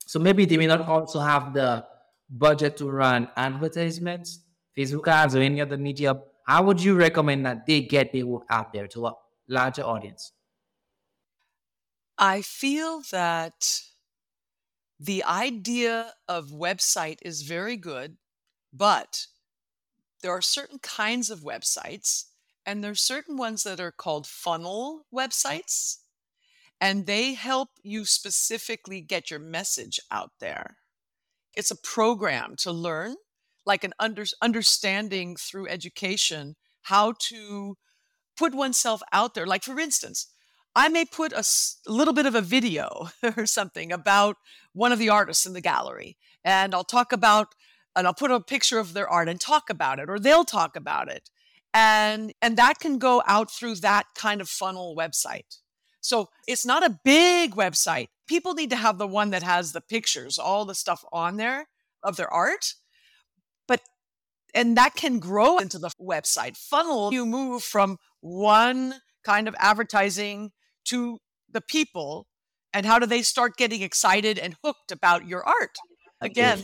[0.06, 1.86] So maybe they may not also have the
[2.30, 4.40] budget to run advertisements,
[4.78, 6.16] Facebook ads, or any other media.
[6.44, 9.14] How would you recommend that they get their work out there to a
[9.48, 10.32] larger audience?
[12.18, 13.82] I feel that
[15.00, 18.18] the idea of website is very good,
[18.72, 19.28] but
[20.22, 22.26] there are certain kinds of websites,
[22.66, 25.98] and there's certain ones that are called funnel websites,
[26.80, 30.78] and they help you specifically get your message out there.
[31.56, 33.16] It's a program to learn,
[33.66, 37.78] like an under, understanding through education how to
[38.38, 39.48] put oneself out there.
[39.48, 40.28] Like, for instance,
[40.76, 41.44] I may put a,
[41.88, 44.38] little bit of a video or something about
[44.74, 47.50] one of the artists in the gallery, and I'll talk about,
[47.96, 50.76] and I'll put a picture of their art and talk about it, or they'll talk
[50.76, 51.30] about it,
[51.74, 55.60] and and that can go out through that kind of funnel website.
[56.02, 58.08] So it's not a big website.
[58.28, 61.68] People need to have the one that has the pictures, all the stuff on there
[62.04, 62.74] of their art,
[64.54, 67.12] and that can grow into the website funnel.
[67.12, 70.52] You move from one kind of advertising
[70.86, 71.18] to
[71.52, 72.28] the people
[72.74, 75.78] and how do they start getting excited and hooked about your art
[76.22, 76.60] again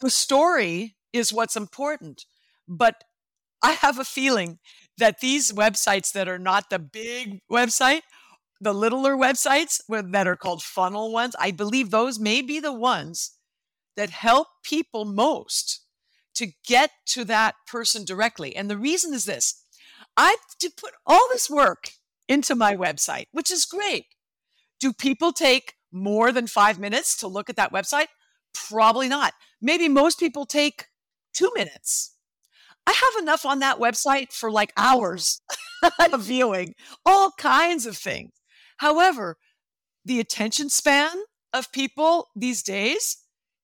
[0.00, 2.24] the story is what's important
[2.68, 3.04] but
[3.62, 4.58] i have a feeling
[4.98, 8.02] that these websites that are not the big website
[8.60, 13.36] the littler websites that are called funnel ones i believe those may be the ones
[13.96, 15.86] that help people most
[16.40, 19.64] to get to that person directly and the reason is this
[20.16, 20.36] i
[20.76, 21.92] put all this work
[22.30, 24.06] into my website, which is great.
[24.78, 28.06] Do people take more than five minutes to look at that website?
[28.54, 29.34] Probably not.
[29.60, 30.86] Maybe most people take
[31.34, 32.14] two minutes.
[32.86, 35.42] I have enough on that website for like hours
[36.12, 36.74] of viewing
[37.04, 38.30] all kinds of things.
[38.76, 39.36] However,
[40.04, 41.10] the attention span
[41.52, 43.18] of people these days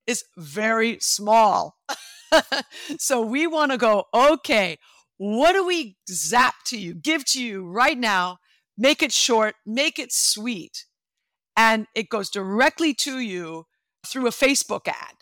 [0.08, 1.76] is very small.
[2.98, 4.78] so we want to go, okay,
[5.18, 8.38] what do we zap to you, give to you right now
[8.76, 10.84] make it short, make it sweet,
[11.56, 13.66] and it goes directly to you
[14.06, 15.14] through a Facebook ad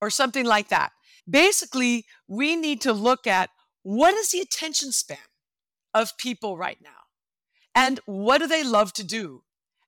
[0.00, 0.92] or something like that.
[1.28, 3.50] Basically, we need to look at
[3.82, 5.18] what is the attention span
[5.94, 6.90] of people right now?
[7.74, 9.42] And what do they love to do?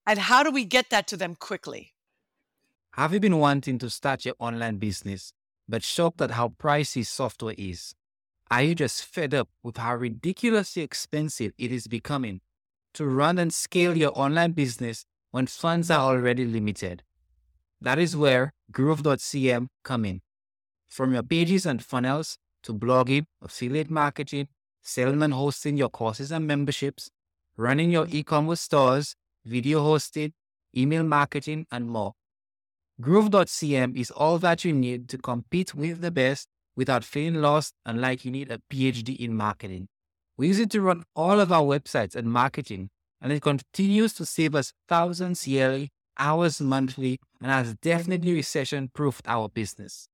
[0.07, 1.93] And how do we get that to them quickly?
[2.93, 5.33] Have you been wanting to start your online business,
[5.71, 7.95] but shocked at how pricey software is?
[8.51, 12.41] Are you just fed up with how ridiculously expensive it is becoming?
[12.95, 17.03] to run and scale your online business when funds are already limited.
[17.81, 20.21] That is where Groove.cm come in.
[20.89, 24.49] From your pages and funnels to blogging, affiliate marketing,
[24.83, 27.11] selling and hosting your courses and memberships,
[27.57, 30.33] running your e-commerce stores, video hosting,
[30.77, 32.15] email marketing, and more.
[33.01, 37.99] Groove.cm is all that you need to compete with the best without feeling lost and
[38.01, 39.89] like you need a PhD in marketing.
[40.37, 42.91] We use it to run all of our websites and marketing,
[43.21, 45.89] and it continues to save us thousands yearly,
[46.19, 50.09] hours monthly, and has definitely recession proofed our business.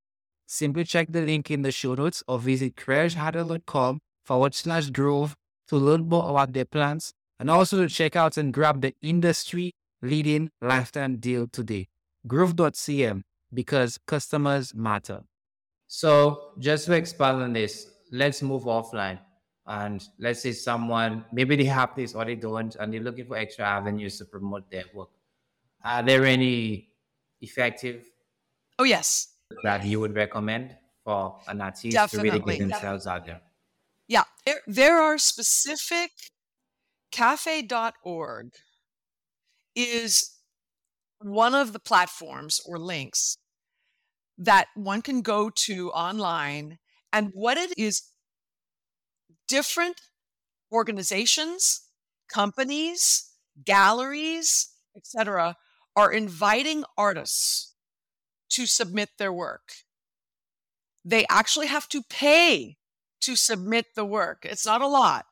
[0.45, 5.35] Simply check the link in the show notes or visit craigehardel.com forward slash groove
[5.67, 9.73] to learn more about their plans and also to check out and grab the industry
[10.01, 11.87] leading lifetime deal today.
[12.27, 13.23] Groove.cm
[13.53, 15.21] because customers matter.
[15.87, 19.19] So, just to expand on this, let's move offline
[19.65, 23.35] and let's say someone maybe they have this or they don't and they're looking for
[23.37, 25.09] extra avenues to promote their work
[25.83, 26.87] are there any
[27.41, 28.09] effective
[28.79, 32.29] oh yes that you would recommend for an artist Definitely.
[32.29, 33.41] to really get themselves out there
[34.07, 34.23] Yeah.
[34.45, 36.11] There, there are specific
[37.11, 38.53] cafe.org
[39.75, 40.36] is
[41.19, 43.37] one of the platforms or links
[44.37, 46.77] that one can go to online
[47.11, 48.03] and what it is
[49.47, 50.01] different
[50.71, 51.81] organizations
[52.31, 53.31] companies
[53.65, 55.55] galleries etc
[55.95, 57.73] are inviting artists
[58.49, 59.73] to submit their work.
[61.03, 62.77] They actually have to pay
[63.21, 64.45] to submit the work.
[64.45, 65.25] It's not a lot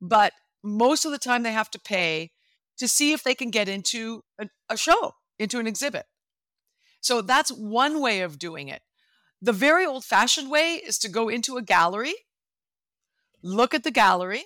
[0.00, 2.30] but most of the time they have to pay
[2.78, 6.06] to see if they can get into a, a show into an exhibit
[7.06, 8.82] so that's one way of doing it.
[9.40, 12.14] The very old fashioned way is to go into a gallery,
[13.44, 14.42] look at the gallery,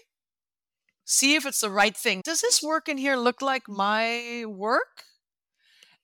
[1.07, 2.21] see if it's the right thing.
[2.23, 5.05] Does this work in here look like my work?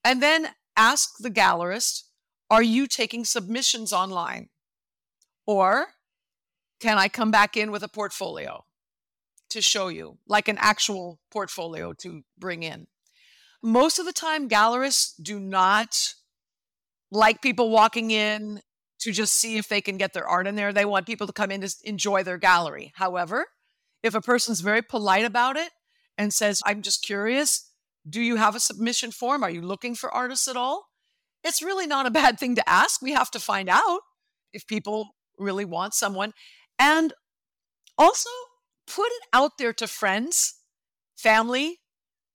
[0.03, 0.49] And then
[0.79, 2.05] ask the gallerist,
[2.49, 4.49] are you taking submissions online?
[5.47, 5.89] Or
[6.81, 8.65] can I come back in with a portfolio
[9.51, 12.87] to show you, like an actual portfolio to bring in?
[13.63, 16.15] Most of the time, gallerists do not
[17.11, 18.61] like people walking in
[19.01, 20.73] to just see if they can get their art in there.
[20.73, 22.93] They want people to come in to enjoy their gallery.
[22.97, 23.47] However,
[24.03, 25.71] if a person's very polite about it
[26.17, 27.71] and says, I'm just curious,
[28.09, 29.43] do you have a submission form?
[29.43, 30.87] Are you looking for artists at all?
[31.45, 33.03] It's really not a bad thing to ask.
[33.03, 34.01] We have to find out
[34.53, 36.33] if people really want someone.
[36.79, 37.13] And
[37.99, 38.31] also
[38.87, 40.55] put it out there to friends,
[41.17, 41.81] family,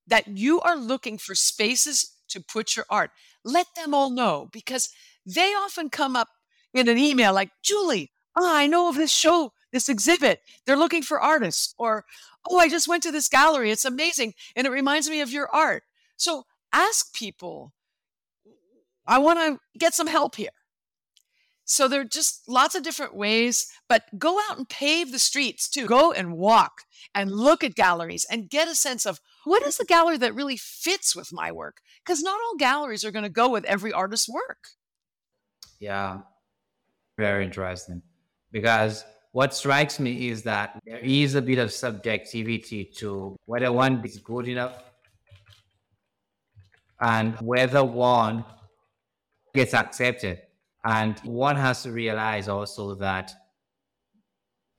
[0.08, 3.12] that you are looking for spaces to put your art
[3.43, 4.89] let them all know because
[5.26, 6.30] they often come up
[6.74, 10.41] in an email like, Julie, oh, I know of this show, this exhibit.
[10.66, 11.74] They're looking for artists.
[11.78, 12.06] Or,
[12.49, 13.72] oh, I just went to this gallery.
[13.72, 14.34] It's amazing.
[14.56, 15.84] And it reminds me of your art.
[16.18, 17.74] So ask people,
[19.06, 20.49] I want to get some help here.
[21.72, 25.70] So there are just lots of different ways, but go out and pave the streets
[25.70, 25.86] too.
[25.86, 26.82] Go and walk
[27.16, 30.58] and look at galleries and get a sense of what is the gallery that really
[30.58, 31.78] fits with my work?
[32.06, 34.68] Because not all galleries are going to go with every artist's work.
[35.80, 36.20] Yeah,
[37.18, 38.02] very interesting.
[38.52, 44.04] Because what strikes me is that there is a bit of subjectivity to whether one
[44.04, 44.78] is good enough
[47.00, 48.44] and whether one
[49.56, 50.42] gets accepted.
[50.84, 53.32] And one has to realize also that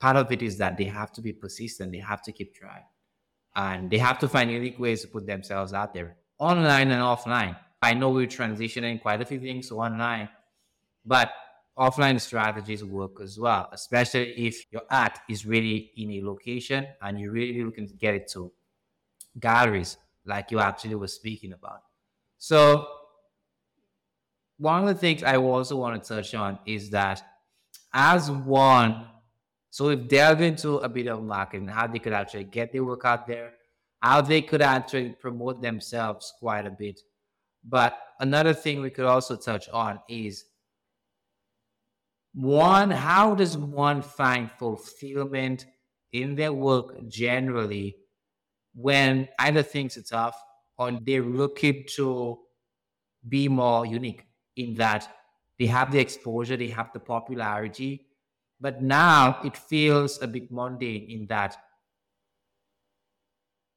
[0.00, 2.84] part of it is that they have to be persistent, they have to keep trying
[3.54, 7.56] and they have to find unique ways to put themselves out there online and offline.
[7.80, 10.28] I know we're transitioning quite a few things online,
[11.04, 11.30] but
[11.78, 17.18] offline strategies work as well, especially if your art is really in a location and
[17.18, 18.52] you're really looking to get it to
[19.38, 21.82] galleries like you actually were speaking about.
[22.38, 22.86] So
[24.62, 27.20] one of the things I also want to touch on is that
[27.92, 29.06] as one
[29.70, 33.06] so we've delved into a bit of marketing, how they could actually get their work
[33.06, 33.54] out there,
[34.00, 37.00] how they could actually promote themselves quite a bit.
[37.64, 40.44] But another thing we could also touch on is
[42.34, 45.64] one, how does one find fulfillment
[46.12, 47.96] in their work generally
[48.74, 50.40] when either things are tough
[50.76, 52.38] or they're looking to
[53.26, 54.26] be more unique
[54.56, 55.08] in that
[55.58, 58.06] they have the exposure, they have the popularity,
[58.60, 61.56] but now it feels a bit mundane in that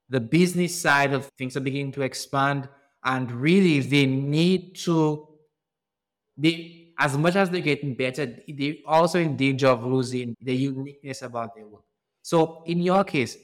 [0.09, 2.69] the business side of things are beginning to expand
[3.03, 5.27] and really they need to
[6.37, 11.21] they as much as they're getting better they're also in danger of losing the uniqueness
[11.21, 11.83] about their work.
[12.21, 13.37] So in your case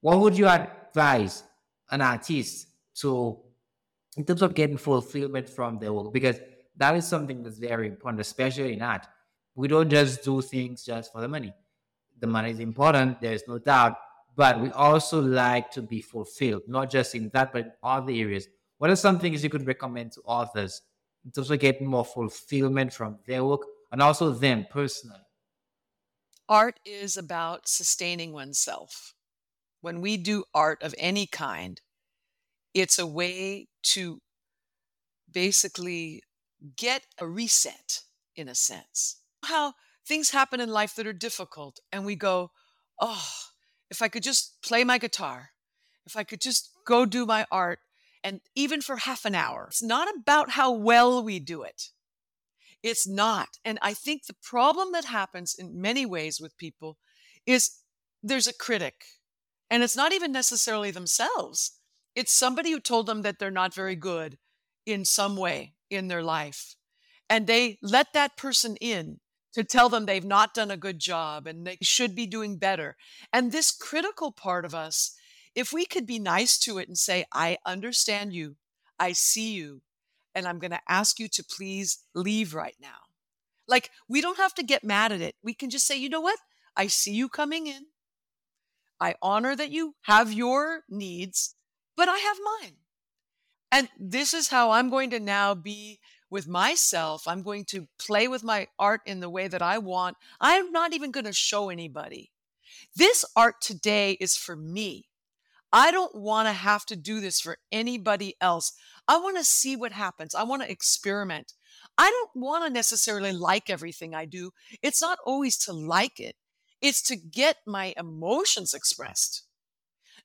[0.00, 1.42] what would you advise
[1.90, 2.68] an artist
[3.00, 3.38] to
[4.16, 6.40] in terms of getting fulfillment from their work because
[6.76, 9.06] that is something that's very important especially in art
[9.54, 11.52] we don't just do things just for the money.
[12.18, 13.96] The money is important, there's no doubt,
[14.36, 18.46] but we also like to be fulfilled, not just in that, but in other areas.
[18.78, 20.82] What are some things you could recommend to authors
[21.24, 25.20] in terms of getting more fulfillment from their work and also them personally?
[26.48, 29.14] Art is about sustaining oneself.
[29.80, 31.80] When we do art of any kind,
[32.74, 34.20] it's a way to
[35.30, 36.22] basically
[36.76, 38.02] get a reset
[38.36, 39.74] in a sense how
[40.06, 42.50] things happen in life that are difficult and we go,
[43.00, 43.28] oh,
[43.90, 45.50] if I could just play my guitar,
[46.06, 47.80] if I could just go do my art,
[48.22, 49.68] and even for half an hour.
[49.70, 51.88] It's not about how well we do it.
[52.82, 53.48] It's not.
[53.64, 56.98] And I think the problem that happens in many ways with people
[57.46, 57.78] is
[58.22, 59.04] there's a critic,
[59.70, 61.78] and it's not even necessarily themselves.
[62.14, 64.38] It's somebody who told them that they're not very good
[64.86, 66.74] in some way in their life.
[67.28, 69.20] And they let that person in
[69.52, 72.96] to tell them they've not done a good job and they should be doing better.
[73.32, 75.14] And this critical part of us,
[75.54, 78.56] if we could be nice to it and say, I understand you,
[78.98, 79.82] I see you,
[80.34, 83.08] and I'm going to ask you to please leave right now.
[83.66, 85.34] Like, we don't have to get mad at it.
[85.42, 86.38] We can just say, you know what?
[86.76, 87.86] I see you coming in.
[89.00, 91.54] I honor that you have your needs,
[92.00, 92.76] but I have mine.
[93.70, 97.28] And this is how I'm going to now be with myself.
[97.28, 100.16] I'm going to play with my art in the way that I want.
[100.40, 102.30] I'm not even going to show anybody.
[102.96, 105.08] This art today is for me.
[105.74, 108.72] I don't want to have to do this for anybody else.
[109.06, 110.34] I want to see what happens.
[110.34, 111.52] I want to experiment.
[111.98, 114.52] I don't want to necessarily like everything I do.
[114.82, 116.36] It's not always to like it,
[116.80, 119.44] it's to get my emotions expressed.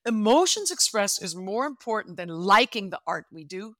[0.06, 3.76] Emotions expressed is more important than liking the art we do.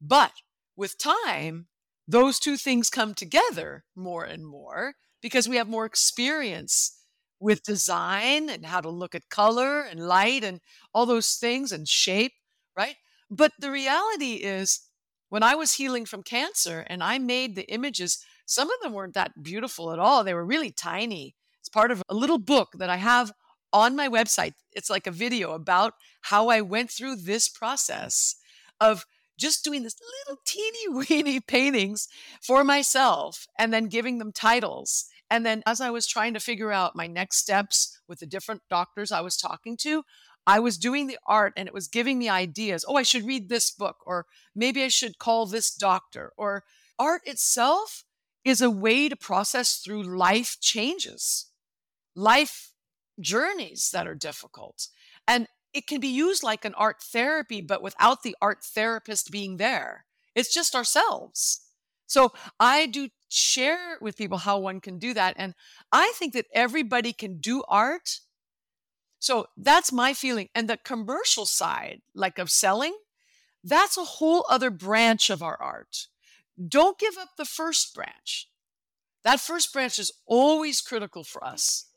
[0.00, 0.32] But
[0.76, 1.66] with time,
[2.08, 6.98] those two things come together more and more because we have more experience
[7.38, 10.60] with design and how to look at color and light and
[10.92, 12.32] all those things and shape,
[12.76, 12.96] right?
[13.30, 14.80] But the reality is,
[15.28, 19.14] when I was healing from cancer and I made the images, some of them weren't
[19.14, 20.24] that beautiful at all.
[20.24, 21.36] They were really tiny.
[21.60, 23.32] It's part of a little book that I have
[23.72, 24.54] on my website.
[24.72, 28.36] It's like a video about how I went through this process
[28.80, 29.06] of
[29.38, 29.96] just doing this
[30.26, 32.08] little teeny weeny paintings
[32.42, 35.06] for myself and then giving them titles.
[35.30, 38.62] And then as I was trying to figure out my next steps with the different
[38.68, 40.02] doctors I was talking to,
[40.46, 42.84] I was doing the art and it was giving me ideas.
[42.86, 46.32] Oh, I should read this book, or maybe I should call this doctor.
[46.36, 46.64] Or
[46.98, 48.04] art itself
[48.44, 51.46] is a way to process through life changes,
[52.16, 52.69] life
[53.20, 54.88] journeys that are difficult.
[55.26, 59.56] And it can be used like an art therapy, but without the art therapist being
[59.56, 60.04] there.
[60.34, 61.60] It's just ourselves.
[62.06, 65.34] So I do share with people how one can do that.
[65.36, 65.54] And
[65.92, 68.20] I think that everybody can do art.
[69.20, 70.48] So that's my feeling.
[70.54, 72.96] And the commercial side, like of selling,
[73.62, 76.08] that's a whole other branch of our art.
[76.68, 78.48] Don't give up the first branch.
[79.22, 81.89] That first branch is always critical for us.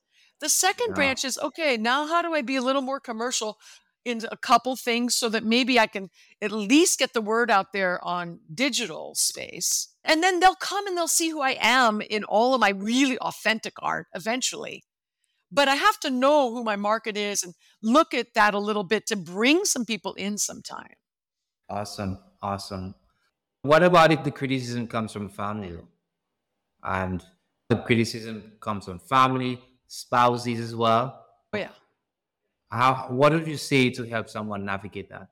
[0.43, 0.95] The second yeah.
[0.95, 3.57] branch is okay, now how do I be a little more commercial
[4.03, 6.09] in a couple things so that maybe I can
[6.41, 9.87] at least get the word out there on digital space.
[10.03, 13.17] And then they'll come and they'll see who I am in all of my really
[13.19, 14.83] authentic art eventually.
[15.49, 18.83] But I have to know who my market is and look at that a little
[18.83, 20.95] bit to bring some people in sometime.
[21.69, 22.19] Awesome.
[22.41, 22.95] Awesome.
[23.61, 25.77] What about if the criticism comes from family?
[26.83, 27.23] And
[27.69, 29.61] the criticism comes from family,
[29.93, 31.23] spouses as well.
[31.53, 31.69] Oh, yeah.
[32.71, 35.27] How what would you say to help someone navigate that?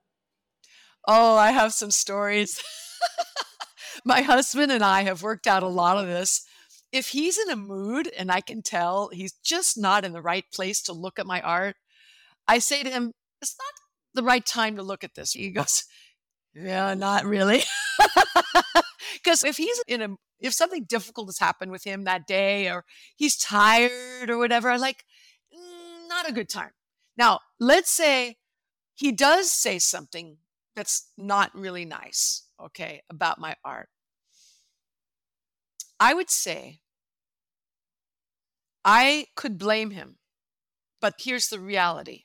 [1.08, 2.62] Oh, I have some stories.
[4.06, 6.46] My husband and I have worked out a lot of this.
[6.92, 10.46] If he's in a mood and I can tell he's just not in the right
[10.54, 11.76] place to look at my art,
[12.48, 13.74] I say to him, It's not
[14.14, 15.32] the right time to look at this.
[15.32, 15.86] He goes,
[16.54, 17.64] Yeah, not really.
[19.24, 20.10] Because if he's in a
[20.42, 22.84] if something difficult has happened with him that day or
[23.16, 25.06] he's tired or whatever, like,
[25.54, 26.72] mm, not a good time.
[27.18, 28.38] Now, let's say
[28.96, 30.38] he does say something
[30.76, 33.90] that's not really nice, okay, about my art.
[36.00, 36.82] I would say
[38.84, 40.18] I could blame him,
[41.00, 42.24] but here's the reality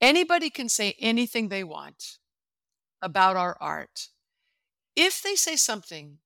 [0.00, 2.18] anybody can say anything they want
[3.00, 4.08] about our art.
[4.94, 6.18] If they say something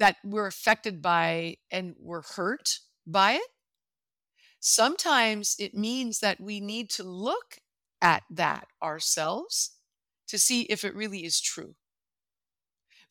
[0.00, 3.48] that we're affected by and we're hurt by it,
[4.58, 7.58] sometimes it means that we need to look
[8.02, 9.76] at that ourselves
[10.26, 11.74] to see if it really is true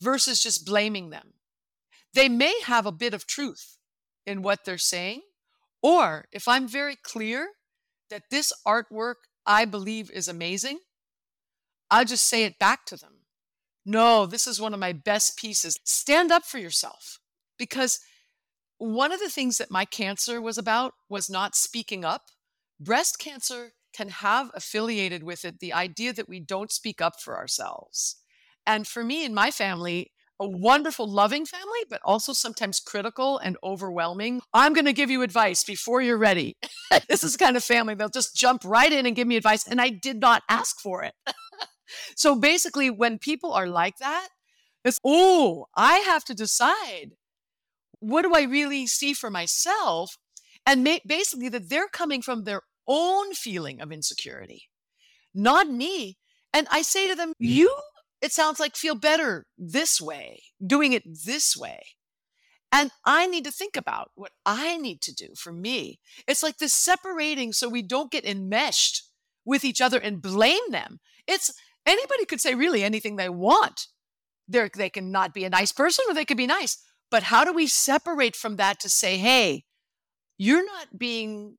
[0.01, 1.33] versus just blaming them.
[2.13, 3.77] They may have a bit of truth
[4.25, 5.21] in what they're saying,
[5.83, 7.49] or if I'm very clear
[8.09, 9.15] that this artwork
[9.45, 10.79] I believe is amazing,
[11.91, 13.18] I'll just say it back to them.
[13.85, 15.77] No, this is one of my best pieces.
[15.83, 17.19] Stand up for yourself
[17.57, 17.99] because
[18.77, 22.23] one of the things that my cancer was about was not speaking up.
[22.79, 27.37] Breast cancer can have affiliated with it the idea that we don't speak up for
[27.37, 28.17] ourselves.
[28.65, 33.57] And for me and my family, a wonderful, loving family, but also sometimes critical and
[33.61, 34.41] overwhelming.
[34.53, 36.55] I'm going to give you advice before you're ready.
[37.09, 37.95] this is kind of family.
[37.95, 39.67] They'll just jump right in and give me advice.
[39.67, 41.13] And I did not ask for it.
[42.15, 44.29] so basically, when people are like that,
[44.83, 47.11] it's, oh, I have to decide
[47.99, 50.17] what do I really see for myself?
[50.65, 54.63] And ma- basically, that they're coming from their own feeling of insecurity,
[55.33, 56.17] not me.
[56.53, 57.45] And I say to them, mm-hmm.
[57.45, 57.75] you,
[58.21, 61.81] it sounds like feel better this way, doing it this way.
[62.71, 65.99] And I need to think about what I need to do for me.
[66.27, 69.03] It's like this separating so we don't get enmeshed
[69.43, 70.99] with each other and blame them.
[71.27, 71.51] It's
[71.89, 73.87] anybody could say really anything they want.
[74.47, 76.77] They're, they can not be a nice person or they could be nice.
[77.11, 79.65] But how do we separate from that to say, hey,
[80.37, 81.57] you're not being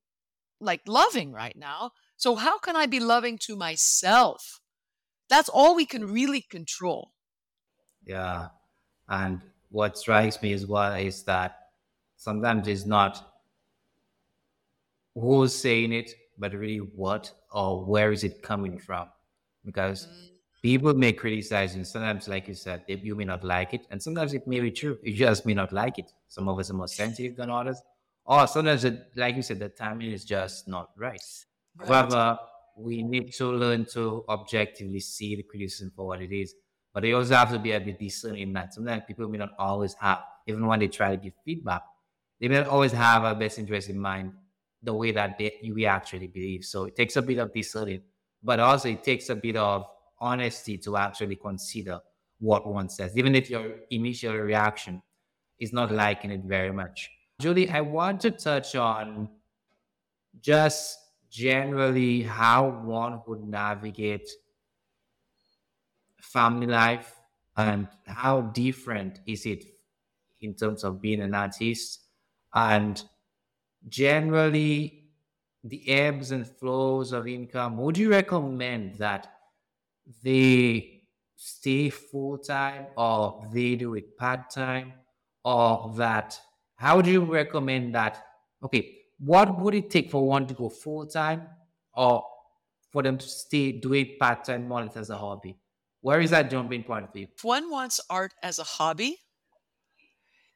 [0.61, 1.91] like loving right now.
[2.17, 4.59] So how can I be loving to myself?
[5.29, 7.11] That's all we can really control.
[8.05, 8.49] Yeah.
[9.09, 11.57] And what strikes me as well is that
[12.17, 13.23] sometimes it's not
[15.15, 19.09] who's saying it, but really what or where is it coming from?
[19.65, 20.29] Because mm.
[20.61, 24.33] people may criticize and sometimes, like you said, you may not like it, and sometimes
[24.33, 24.97] it may be true.
[25.03, 26.11] You just may not like it.
[26.27, 27.81] Some of us are more sensitive than others,
[28.25, 31.19] or sometimes, it, like you said, the timing is just not right.
[31.77, 31.87] right.
[31.87, 32.39] However,
[32.77, 36.53] we need to learn to objectively see the criticism for what it is.
[36.93, 38.73] But they also have to be a bit discerning in that.
[38.73, 41.81] Sometimes people may not always have, even when they try to give feedback,
[42.39, 44.33] they may not always have our best interest in mind
[44.83, 46.65] the way that they, we actually believe.
[46.65, 48.01] So it takes a bit of discerning,
[48.43, 49.85] but also it takes a bit of
[50.19, 51.99] honesty to actually consider
[52.39, 55.01] what one says, even if your initial reaction
[55.59, 57.09] is not liking it very much.
[57.39, 59.29] Julie, I want to touch on
[60.39, 60.97] just
[61.29, 64.29] generally how one would navigate
[66.19, 67.15] family life
[67.57, 69.65] and how different is it
[70.41, 72.05] in terms of being an artist
[72.53, 73.03] and
[73.87, 75.00] generally
[75.63, 79.27] the ebbs and flows of income would you recommend that
[80.23, 81.03] they
[81.35, 84.93] stay full-time or they do it part-time
[85.43, 86.39] or that
[86.75, 88.25] how do you recommend that
[88.63, 91.47] okay what would it take for one to go full-time
[91.93, 92.23] or
[92.91, 95.57] for them to stay doing part-time more as a hobby
[96.01, 97.27] where is that jumping point for you?
[97.35, 99.19] If one wants art as a hobby,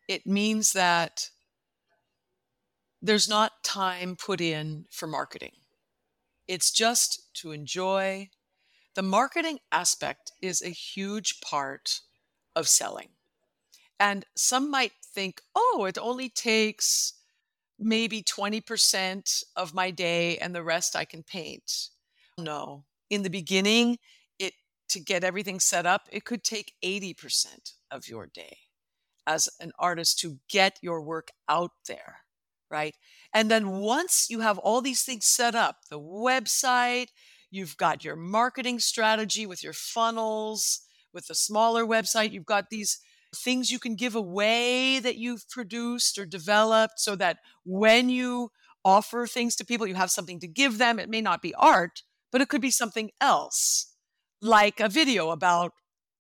[0.10, 1.30] it means that
[3.06, 5.51] there's not time put in for marketing.
[6.47, 8.30] It's just to enjoy.
[8.95, 12.01] The marketing aspect is a huge part
[12.56, 13.10] of selling.
[13.99, 17.14] And some might think, oh, it only takes
[17.78, 21.89] maybe 20% of my day and the rest I can paint.
[22.38, 22.86] No.
[23.10, 23.97] In the beginning,
[24.39, 24.53] it
[24.89, 28.58] to get everything set up, it could take 80% of your day
[29.28, 32.24] as an artist to get your work out there,
[32.70, 32.95] right?
[33.34, 37.07] And then once you have all these things set up, the website,
[37.51, 40.82] you've got your marketing strategy with your funnels,
[41.13, 42.99] with the smaller website, you've got these
[43.36, 48.49] things you can give away that you've produced or developed so that when you
[48.84, 50.99] offer things to people, you have something to give them.
[50.99, 53.93] It may not be art, but it could be something else
[54.41, 55.74] like a video about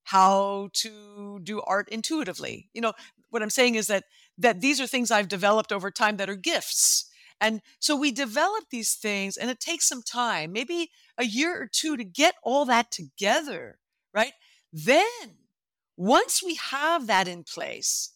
[0.05, 2.69] how to do art intuitively.
[2.73, 2.93] You know,
[3.29, 4.03] what I'm saying is that
[4.37, 7.09] that these are things I've developed over time that are gifts.
[7.39, 11.67] And so we develop these things and it takes some time, maybe a year or
[11.67, 13.79] two to get all that together,
[14.13, 14.33] right?
[14.71, 15.05] Then
[15.97, 18.11] once we have that in place,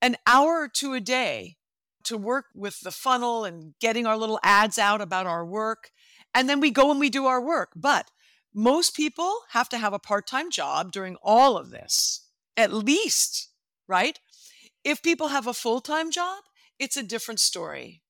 [0.00, 1.56] an hour or two a day
[2.04, 5.90] to work with the funnel and getting our little ads out about our work.
[6.34, 7.70] And then we go and we do our work.
[7.76, 8.10] But
[8.54, 12.26] most people have to have a part time job during all of this,
[12.56, 13.48] at least,
[13.86, 14.18] right?
[14.84, 16.42] If people have a full time job,
[16.78, 18.02] it's a different story.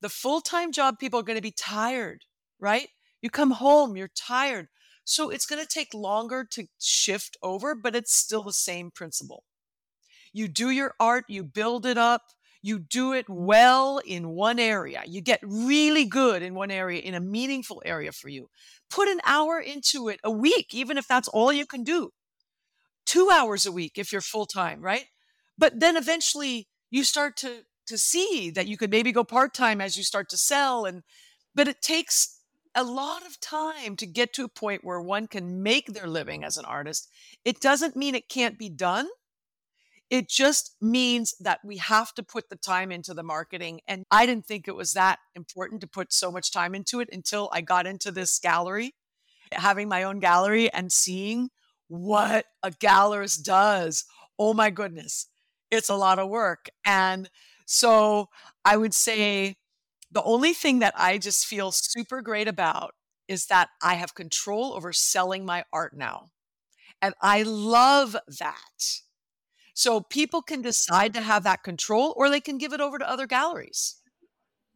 [0.00, 2.24] The full time job people are going to be tired,
[2.60, 2.88] right?
[3.20, 4.68] You come home, you're tired.
[5.04, 9.44] So it's going to take longer to shift over, but it's still the same principle.
[10.32, 12.22] You do your art, you build it up,
[12.62, 15.02] you do it well in one area.
[15.06, 18.48] You get really good in one area, in a meaningful area for you.
[18.88, 22.10] Put an hour into it a week, even if that's all you can do.
[23.04, 25.06] Two hours a week if you're full time, right?
[25.62, 29.80] But then eventually you start to to see that you could maybe go part time
[29.80, 31.04] as you start to sell and
[31.54, 32.40] but it takes
[32.74, 36.42] a lot of time to get to a point where one can make their living
[36.42, 37.08] as an artist.
[37.44, 39.06] It doesn't mean it can't be done,
[40.10, 43.82] it just means that we have to put the time into the marketing.
[43.86, 47.08] And I didn't think it was that important to put so much time into it
[47.12, 48.96] until I got into this gallery,
[49.52, 51.50] having my own gallery and seeing
[51.86, 54.04] what a gallerist does.
[54.38, 55.28] Oh my goodness,
[55.72, 56.68] it's a lot of work.
[56.84, 57.28] And
[57.66, 58.28] so
[58.64, 59.56] I would say
[60.10, 62.94] the only thing that I just feel super great about
[63.26, 66.28] is that I have control over selling my art now.
[67.00, 69.00] And I love that.
[69.74, 73.08] So people can decide to have that control or they can give it over to
[73.08, 73.96] other galleries.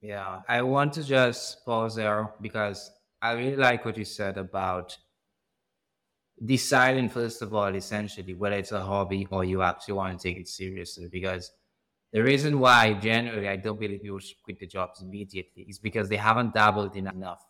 [0.00, 2.90] Yeah, I want to just pause there because
[3.20, 4.96] I really like what you said about
[6.44, 10.38] deciding, first of all, essentially, whether it's a hobby or you actually want to take
[10.38, 11.08] it seriously.
[11.10, 11.50] Because
[12.12, 16.08] The reason why generally I don't believe people should quit the jobs immediately is because
[16.08, 17.44] they haven't dabbled in enough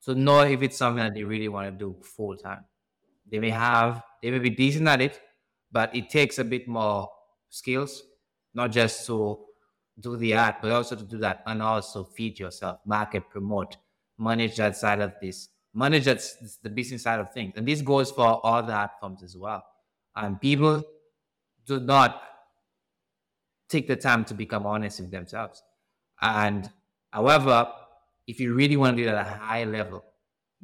[0.00, 2.64] so know if it's something that they really want to do full time.
[3.30, 5.20] They may have, they may be decent at it,
[5.70, 7.10] but it takes a bit more
[7.50, 8.02] skills,
[8.54, 9.44] not just to
[9.98, 13.76] do the art, but also to do that and also feed yourself, market, promote,
[14.18, 17.54] manage that side of this, manage that's the business side of things.
[17.56, 19.64] And this goes for all the art forms as well.
[20.14, 20.82] And people
[21.66, 22.22] do not
[23.68, 25.62] take the time to become honest with themselves.
[26.20, 26.70] And
[27.10, 27.72] however,
[28.26, 30.04] if you really want to do it at a high level,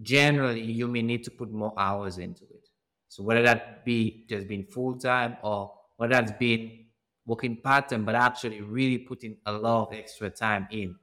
[0.00, 2.68] generally you may need to put more hours into it.
[3.08, 6.84] So whether that be just being full time or whether that's been
[7.26, 10.94] working part time, but actually really putting a lot of extra time in,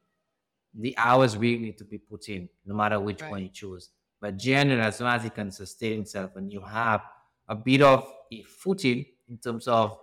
[0.78, 3.32] the hours really need to be put in, no matter which right.
[3.32, 3.90] one you choose.
[4.20, 7.02] But generally, as long as it can sustain itself and you have
[7.48, 9.98] a bit of a footing in terms of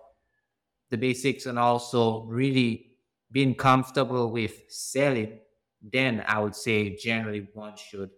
[0.91, 2.93] the basics and also really
[3.31, 5.41] being comfortable with selling,
[5.83, 8.11] then I would say generally one should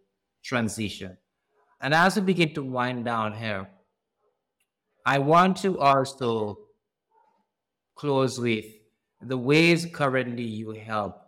[0.43, 1.17] transition.
[1.81, 3.69] And as we begin to wind down here,
[5.07, 6.59] I want to also
[7.95, 8.65] close with
[9.21, 11.24] the ways currently you help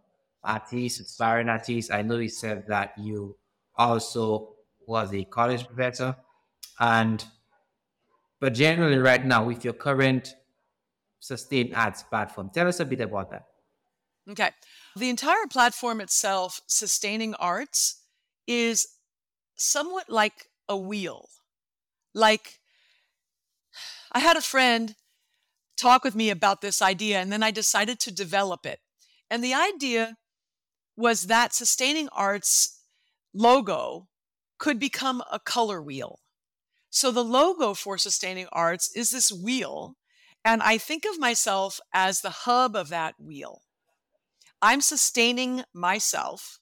[0.47, 1.91] artists, aspiring artists.
[1.91, 3.37] I know you said that you
[3.77, 4.55] also
[4.87, 6.17] was a college professor
[6.79, 7.25] and
[8.41, 10.35] but generally right now with your current
[11.21, 12.51] sustained Arts platform.
[12.53, 13.45] Tell us a bit about that.
[14.31, 14.51] Okay.
[14.97, 18.03] The entire platform itself, Sustaining Arts,
[18.47, 18.87] is
[19.57, 21.29] somewhat like a wheel.
[22.15, 22.61] Like,
[24.13, 24.95] I had a friend
[25.77, 28.81] talk with me about this idea, and then I decided to develop it.
[29.31, 30.17] And the idea
[30.97, 32.81] was that Sustaining Arts
[33.35, 34.09] logo
[34.59, 36.21] could become a color wheel.
[36.91, 39.97] So the logo for Sustaining Arts is this wheel
[40.47, 43.63] and I think of myself as the hub of that wheel.
[44.63, 46.61] I'm sustaining myself.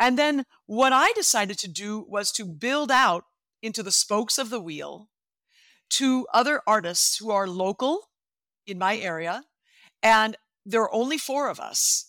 [0.00, 3.22] And then what I decided to do was to build out
[3.62, 5.08] into the spokes of the wheel
[5.90, 8.10] to other artists who are local
[8.66, 9.44] in my area.
[10.02, 12.05] And there are only four of us.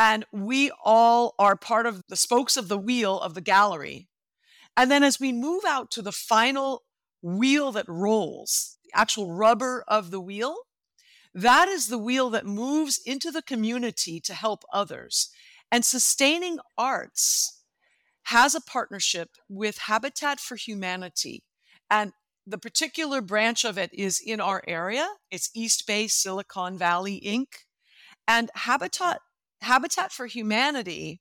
[0.00, 4.08] And we all are part of the spokes of the wheel of the gallery.
[4.74, 6.84] And then as we move out to the final
[7.20, 10.56] wheel that rolls, the actual rubber of the wheel,
[11.34, 15.28] that is the wheel that moves into the community to help others.
[15.70, 17.62] And sustaining arts
[18.24, 21.44] has a partnership with Habitat for Humanity.
[21.90, 22.12] And
[22.46, 25.06] the particular branch of it is in our area.
[25.30, 27.66] It's East Bay Silicon Valley Inc.
[28.26, 29.20] And Habitat
[29.62, 31.20] Habitat for Humanity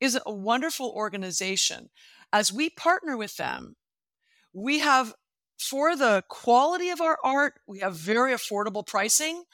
[0.00, 1.90] is a wonderful organization.
[2.32, 3.76] As we partner with them,
[4.52, 5.14] we have
[5.58, 9.44] for the quality of our art, we have very affordable pricing.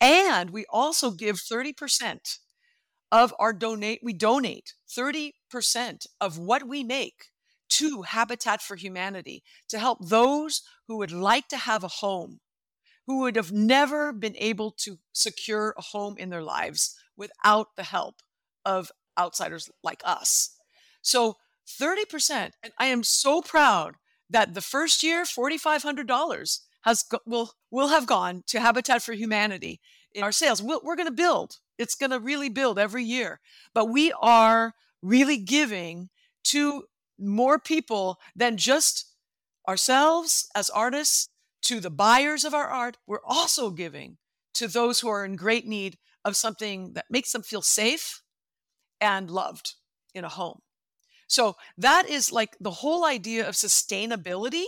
[0.00, 2.38] And we also give 30%
[3.10, 5.32] of our donate, we donate 30%
[6.20, 7.30] of what we make
[7.70, 12.40] to Habitat for Humanity to help those who would like to have a home,
[13.06, 17.82] who would have never been able to secure a home in their lives without the
[17.82, 18.22] help
[18.64, 20.56] of outsiders like us.
[21.02, 21.36] So
[21.68, 23.96] 30%, and I am so proud
[24.30, 29.80] that the first year $4500 has will will have gone to habitat for humanity
[30.12, 30.62] in our sales.
[30.62, 31.58] We we are going to build.
[31.76, 33.40] It's going to really build every year.
[33.74, 36.08] But we are really giving
[36.44, 36.84] to
[37.18, 39.14] more people than just
[39.68, 41.28] ourselves as artists
[41.62, 42.96] to the buyers of our art.
[43.06, 44.16] We're also giving
[44.54, 45.98] to those who are in great need
[46.28, 48.22] of something that makes them feel safe
[49.00, 49.74] and loved
[50.14, 50.60] in a home
[51.28, 54.64] so that is like the whole idea of sustainability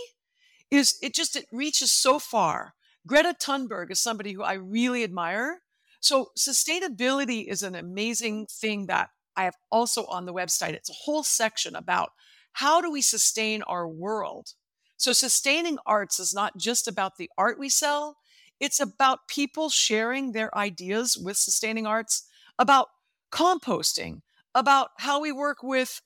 [0.69, 2.75] is it just it reaches so far.
[3.05, 5.61] Greta Thunberg is somebody who I really admire.
[5.99, 10.73] So sustainability is an amazing thing that I have also on the website.
[10.73, 12.11] It's a whole section about
[12.53, 14.53] how do we sustain our world.
[14.97, 18.17] So sustaining arts is not just about the art we sell,
[18.61, 22.27] it's about people sharing their ideas with sustaining arts
[22.59, 22.87] about
[23.31, 24.21] composting,
[24.53, 26.01] about how we work with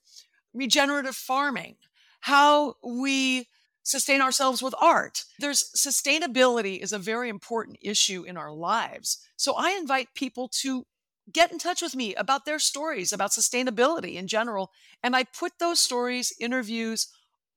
[0.54, 1.76] regenerative farming,
[2.20, 3.46] how we
[3.82, 5.24] sustain ourselves with art.
[5.38, 9.18] There's sustainability is a very important issue in our lives.
[9.36, 10.86] So I invite people to
[11.30, 14.70] get in touch with me about their stories about sustainability in general.
[15.02, 17.08] And I put those stories, interviews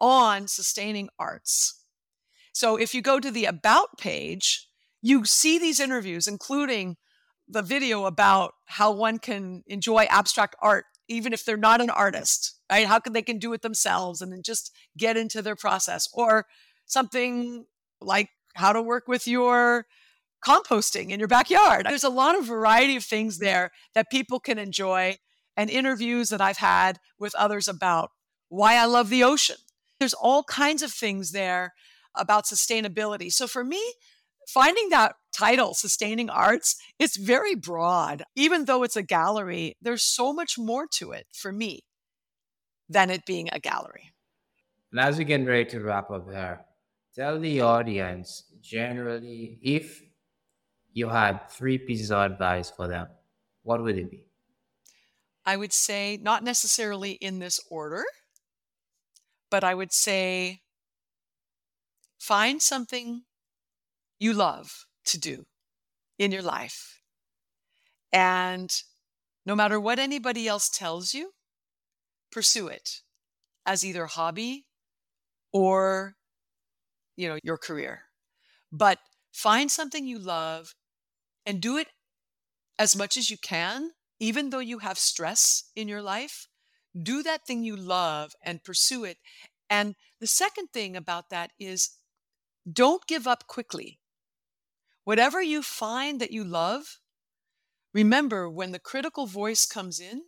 [0.01, 1.85] on sustaining arts.
[2.51, 4.68] So if you go to the About page,
[5.01, 6.97] you see these interviews, including
[7.47, 12.59] the video about how one can enjoy abstract art even if they're not an artist,
[12.71, 12.85] right?
[12.85, 16.45] How can they can do it themselves and then just get into their process or
[16.85, 17.65] something
[17.99, 19.87] like how to work with your
[20.45, 21.85] composting in your backyard.
[21.85, 25.17] There's a lot of variety of things there that people can enjoy
[25.57, 28.11] and interviews that I've had with others about
[28.47, 29.57] why I love the ocean.
[29.99, 31.73] There's all kinds of things there
[32.15, 33.31] about sustainability.
[33.31, 33.81] So for me,
[34.53, 38.23] finding that title, Sustaining Arts, it's very broad.
[38.35, 41.81] Even though it's a gallery, there's so much more to it for me
[42.87, 44.11] than it being a gallery.
[44.91, 46.65] And as we get ready to wrap up here,
[47.13, 50.03] tell the audience generally if
[50.93, 53.07] you had three pieces of advice for them,
[53.61, 54.25] what would it be?
[55.45, 58.03] I would say not necessarily in this order,
[59.49, 60.61] but I would say
[62.19, 63.23] find something
[64.19, 65.45] you love to do
[66.17, 67.01] in your life.
[68.11, 68.71] And
[69.45, 71.31] no matter what anybody else tells you,
[72.31, 73.01] pursue it
[73.65, 74.65] as either hobby
[75.51, 76.15] or
[77.15, 78.03] you know your career.
[78.71, 78.99] But
[79.31, 80.75] find something you love
[81.45, 81.87] and do it
[82.77, 86.47] as much as you can even though you have stress in your life.
[87.01, 89.17] Do that thing you love and pursue it.
[89.69, 91.91] And the second thing about that is
[92.71, 93.98] don't give up quickly.
[95.09, 96.99] Whatever you find that you love,
[97.95, 100.25] remember when the critical voice comes in,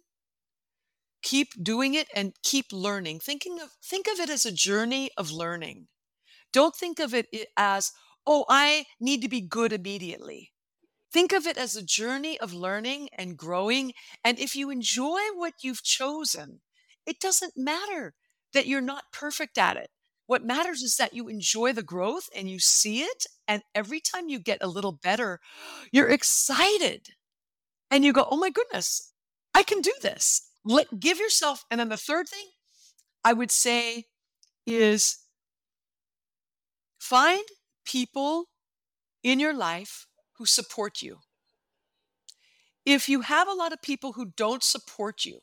[1.22, 3.20] keep doing it and keep learning.
[3.20, 5.88] Thinking of think of it as a journey of learning.
[6.52, 7.92] Don't think of it as,
[8.26, 10.52] "Oh, I need to be good immediately."
[11.12, 15.64] Think of it as a journey of learning and growing, and if you enjoy what
[15.64, 16.64] you've chosen,
[17.06, 18.16] it doesn't matter
[18.54, 19.92] that you're not perfect at it.
[20.32, 23.26] What matters is that you enjoy the growth and you see it.
[23.50, 25.42] And every time you get a little better,
[25.92, 27.10] you're excited
[27.90, 29.12] and you go, oh my goodness,
[29.54, 30.50] I can do this.
[30.64, 31.66] Let give yourself.
[31.70, 32.46] And then the third thing
[33.26, 34.06] I would say
[34.66, 35.18] is
[36.98, 37.44] find
[37.84, 38.46] people
[39.24, 40.08] in your life
[40.38, 41.18] who support you.
[42.86, 45.40] If you have a lot of people who don't support you,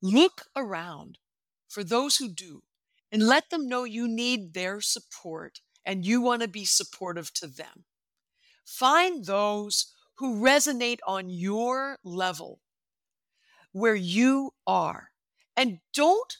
[0.00, 1.18] look around
[1.68, 2.62] for those who do
[3.12, 7.46] and let them know you need their support and you want to be supportive to
[7.46, 7.84] them.
[8.64, 12.60] Find those who resonate on your level
[13.72, 15.10] where you are.
[15.56, 16.36] And don't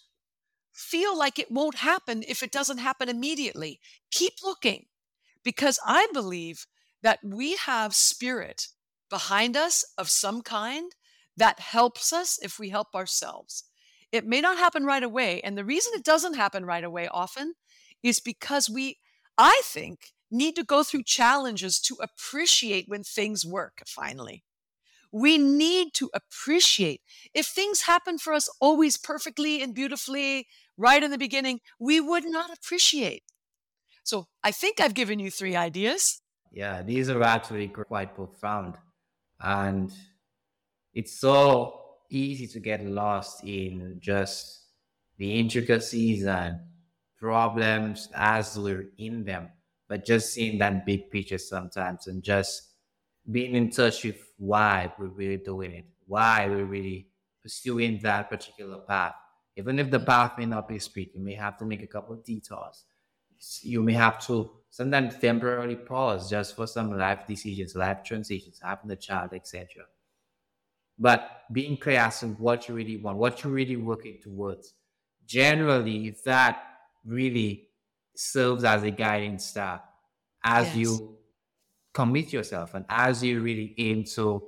[0.72, 3.80] feel like it won't happen if it doesn't happen immediately.
[4.10, 4.86] Keep looking
[5.42, 6.66] because I believe
[7.02, 8.68] that we have spirit
[9.08, 10.92] behind us of some kind
[11.36, 13.64] that helps us if we help ourselves.
[14.12, 15.40] It may not happen right away.
[15.42, 17.54] And the reason it doesn't happen right away often
[18.02, 18.98] is because we,
[19.38, 24.44] I think, need to go through challenges to appreciate when things work finally.
[25.12, 27.02] We need to appreciate.
[27.34, 30.46] If things happen for us always perfectly and beautifully
[30.76, 33.24] right in the beginning, we would not appreciate.
[34.04, 36.22] So I think I've given you three ideas.
[36.52, 38.76] Yeah, these are actually quite profound.
[39.40, 39.92] And
[40.94, 44.64] it's so easy to get lost in just
[45.18, 46.58] the intricacies and
[47.18, 49.48] problems as we're in them,
[49.88, 52.70] but just seeing that big picture sometimes and just
[53.30, 57.08] being in touch with why we're really doing it, why we're really
[57.42, 59.14] pursuing that particular path.
[59.56, 62.14] Even if the path may not be straight, you may have to make a couple
[62.14, 62.84] of detours.
[63.62, 68.90] You may have to sometimes temporarily pause just for some life decisions, life transitions, having
[68.90, 69.84] a child, etc
[71.00, 74.74] but being clear as to what you really want, what you're really working towards.
[75.26, 76.62] Generally, that
[77.04, 77.68] really
[78.14, 79.82] serves as a guiding star
[80.44, 80.76] as yes.
[80.76, 81.16] you
[81.94, 84.42] commit yourself and as you really aim to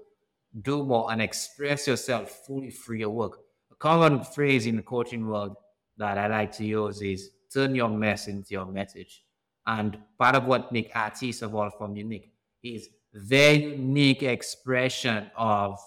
[0.61, 3.39] do more and express yourself fully through your work.
[3.71, 5.57] A common phrase in the coaching world
[5.97, 9.25] that I like to use is turn your mess into your message.
[9.67, 12.33] And part of what makes artists evolve from unique
[12.63, 15.79] is their unique expression of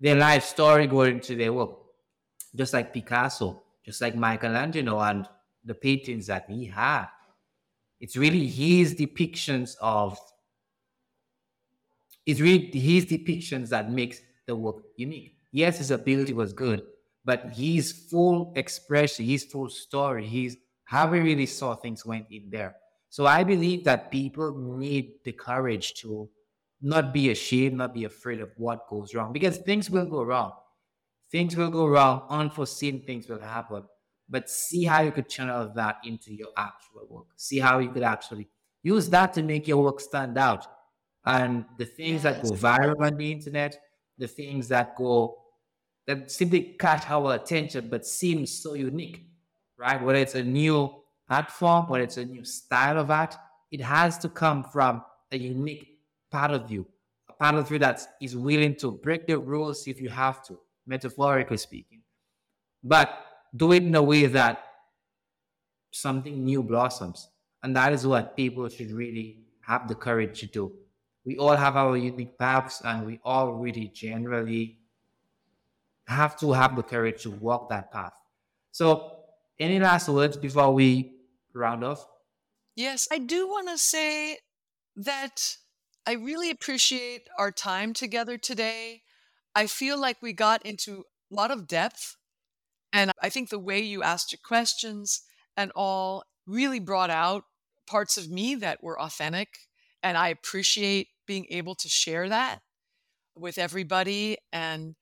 [0.00, 1.70] their life story going to their work.
[2.54, 5.28] Just like Picasso, just like Michelangelo and
[5.64, 7.06] the paintings that he had.
[8.00, 10.18] It's really his depictions of
[12.24, 15.38] it's really his depictions that makes the work unique.
[15.52, 16.82] Yes, his ability was good,
[17.24, 22.48] but his full expression, his full story, his how he really saw things went in
[22.50, 22.76] there.
[23.08, 26.28] So I believe that people need the courage to
[26.80, 30.52] not be ashamed, not be afraid of what goes wrong because things will go wrong.
[31.30, 33.84] Things will go wrong, unforeseen things will happen.
[34.28, 37.26] But see how you could channel that into your actual work.
[37.36, 38.48] See how you could actually
[38.82, 40.66] use that to make your work stand out.
[41.24, 43.76] And the things that go viral on the internet,
[44.18, 45.38] the things that go
[46.06, 49.26] that simply catch our attention but seem so unique,
[49.76, 50.00] right?
[50.00, 50.94] Whether it's a new
[51.28, 53.34] art form, whether it's a new style of art,
[53.72, 55.02] it has to come from
[55.32, 55.95] a unique
[56.30, 56.86] part of you,
[57.28, 60.58] a part of you that is willing to break the rules if you have to,
[60.86, 62.02] metaphorically speaking.
[62.82, 63.10] But
[63.54, 64.62] do it in a way that
[65.92, 67.28] something new blossoms.
[67.62, 70.72] And that is what people should really have the courage to do.
[71.24, 74.78] We all have our unique paths, and we all really generally
[76.06, 78.12] have to have the courage to walk that path.
[78.70, 79.12] So,
[79.58, 81.16] any last words before we
[81.52, 82.06] round off?
[82.76, 84.38] Yes, I do want to say
[84.94, 85.56] that
[86.08, 89.02] I really appreciate our time together today.
[89.56, 91.02] I feel like we got into
[91.32, 92.16] a lot of depth.
[92.92, 95.22] And I think the way you asked your questions
[95.56, 97.42] and all really brought out
[97.88, 99.48] parts of me that were authentic.
[100.00, 102.60] And I appreciate being able to share that
[103.34, 104.36] with everybody.
[104.52, 104.94] And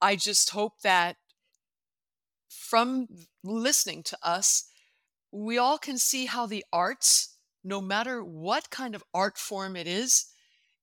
[0.00, 1.16] I just hope that
[2.48, 3.06] from
[3.44, 4.64] listening to us,
[5.30, 9.86] we all can see how the arts, no matter what kind of art form it
[9.86, 10.24] is,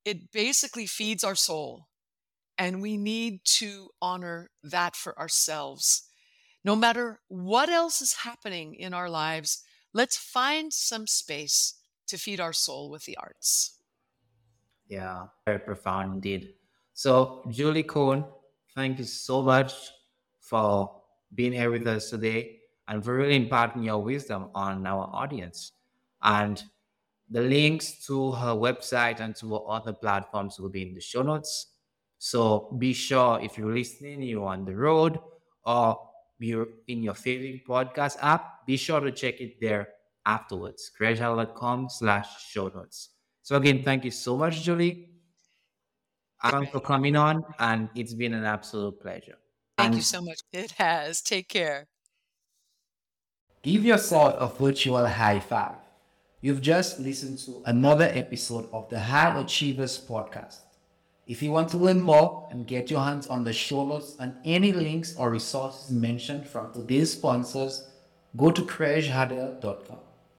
[0.06, 1.88] it basically feeds our soul.
[2.58, 6.04] And we need to honor that for ourselves.
[6.64, 11.74] No matter what else is happening in our lives, let's find some space
[12.08, 13.80] to feed our soul with the arts.
[14.88, 16.54] Yeah, very profound indeed.
[16.94, 18.24] So, Julie Cohn,
[18.74, 19.74] thank you so much
[20.40, 21.02] for
[21.34, 25.74] being here with us today and for really imparting your wisdom on our audience.
[26.22, 26.64] And
[27.30, 31.22] the links to her website and to her other platforms will be in the show
[31.22, 31.74] notes.
[32.18, 35.20] So be sure if you're listening, you're on the road
[35.66, 36.00] or
[36.40, 39.90] you're in your favorite podcast app, be sure to check it there
[40.26, 40.92] afterwards.
[41.00, 43.10] creationcom slash show notes.
[43.42, 45.10] So again, thank you so much, Julie.
[46.44, 49.38] Thanks for coming on, and it's been an absolute pleasure.
[49.78, 50.40] Thank and you so much.
[50.54, 51.22] It has.
[51.22, 51.88] Take care.
[53.64, 55.85] Give yourself a virtual high five.
[56.46, 60.58] You've just listened to another episode of the High Achievers podcast.
[61.26, 64.36] If you want to learn more and get your hands on the show notes and
[64.46, 67.88] any links or resources mentioned from today's sponsors,
[68.38, 69.98] go to craigehardel.com.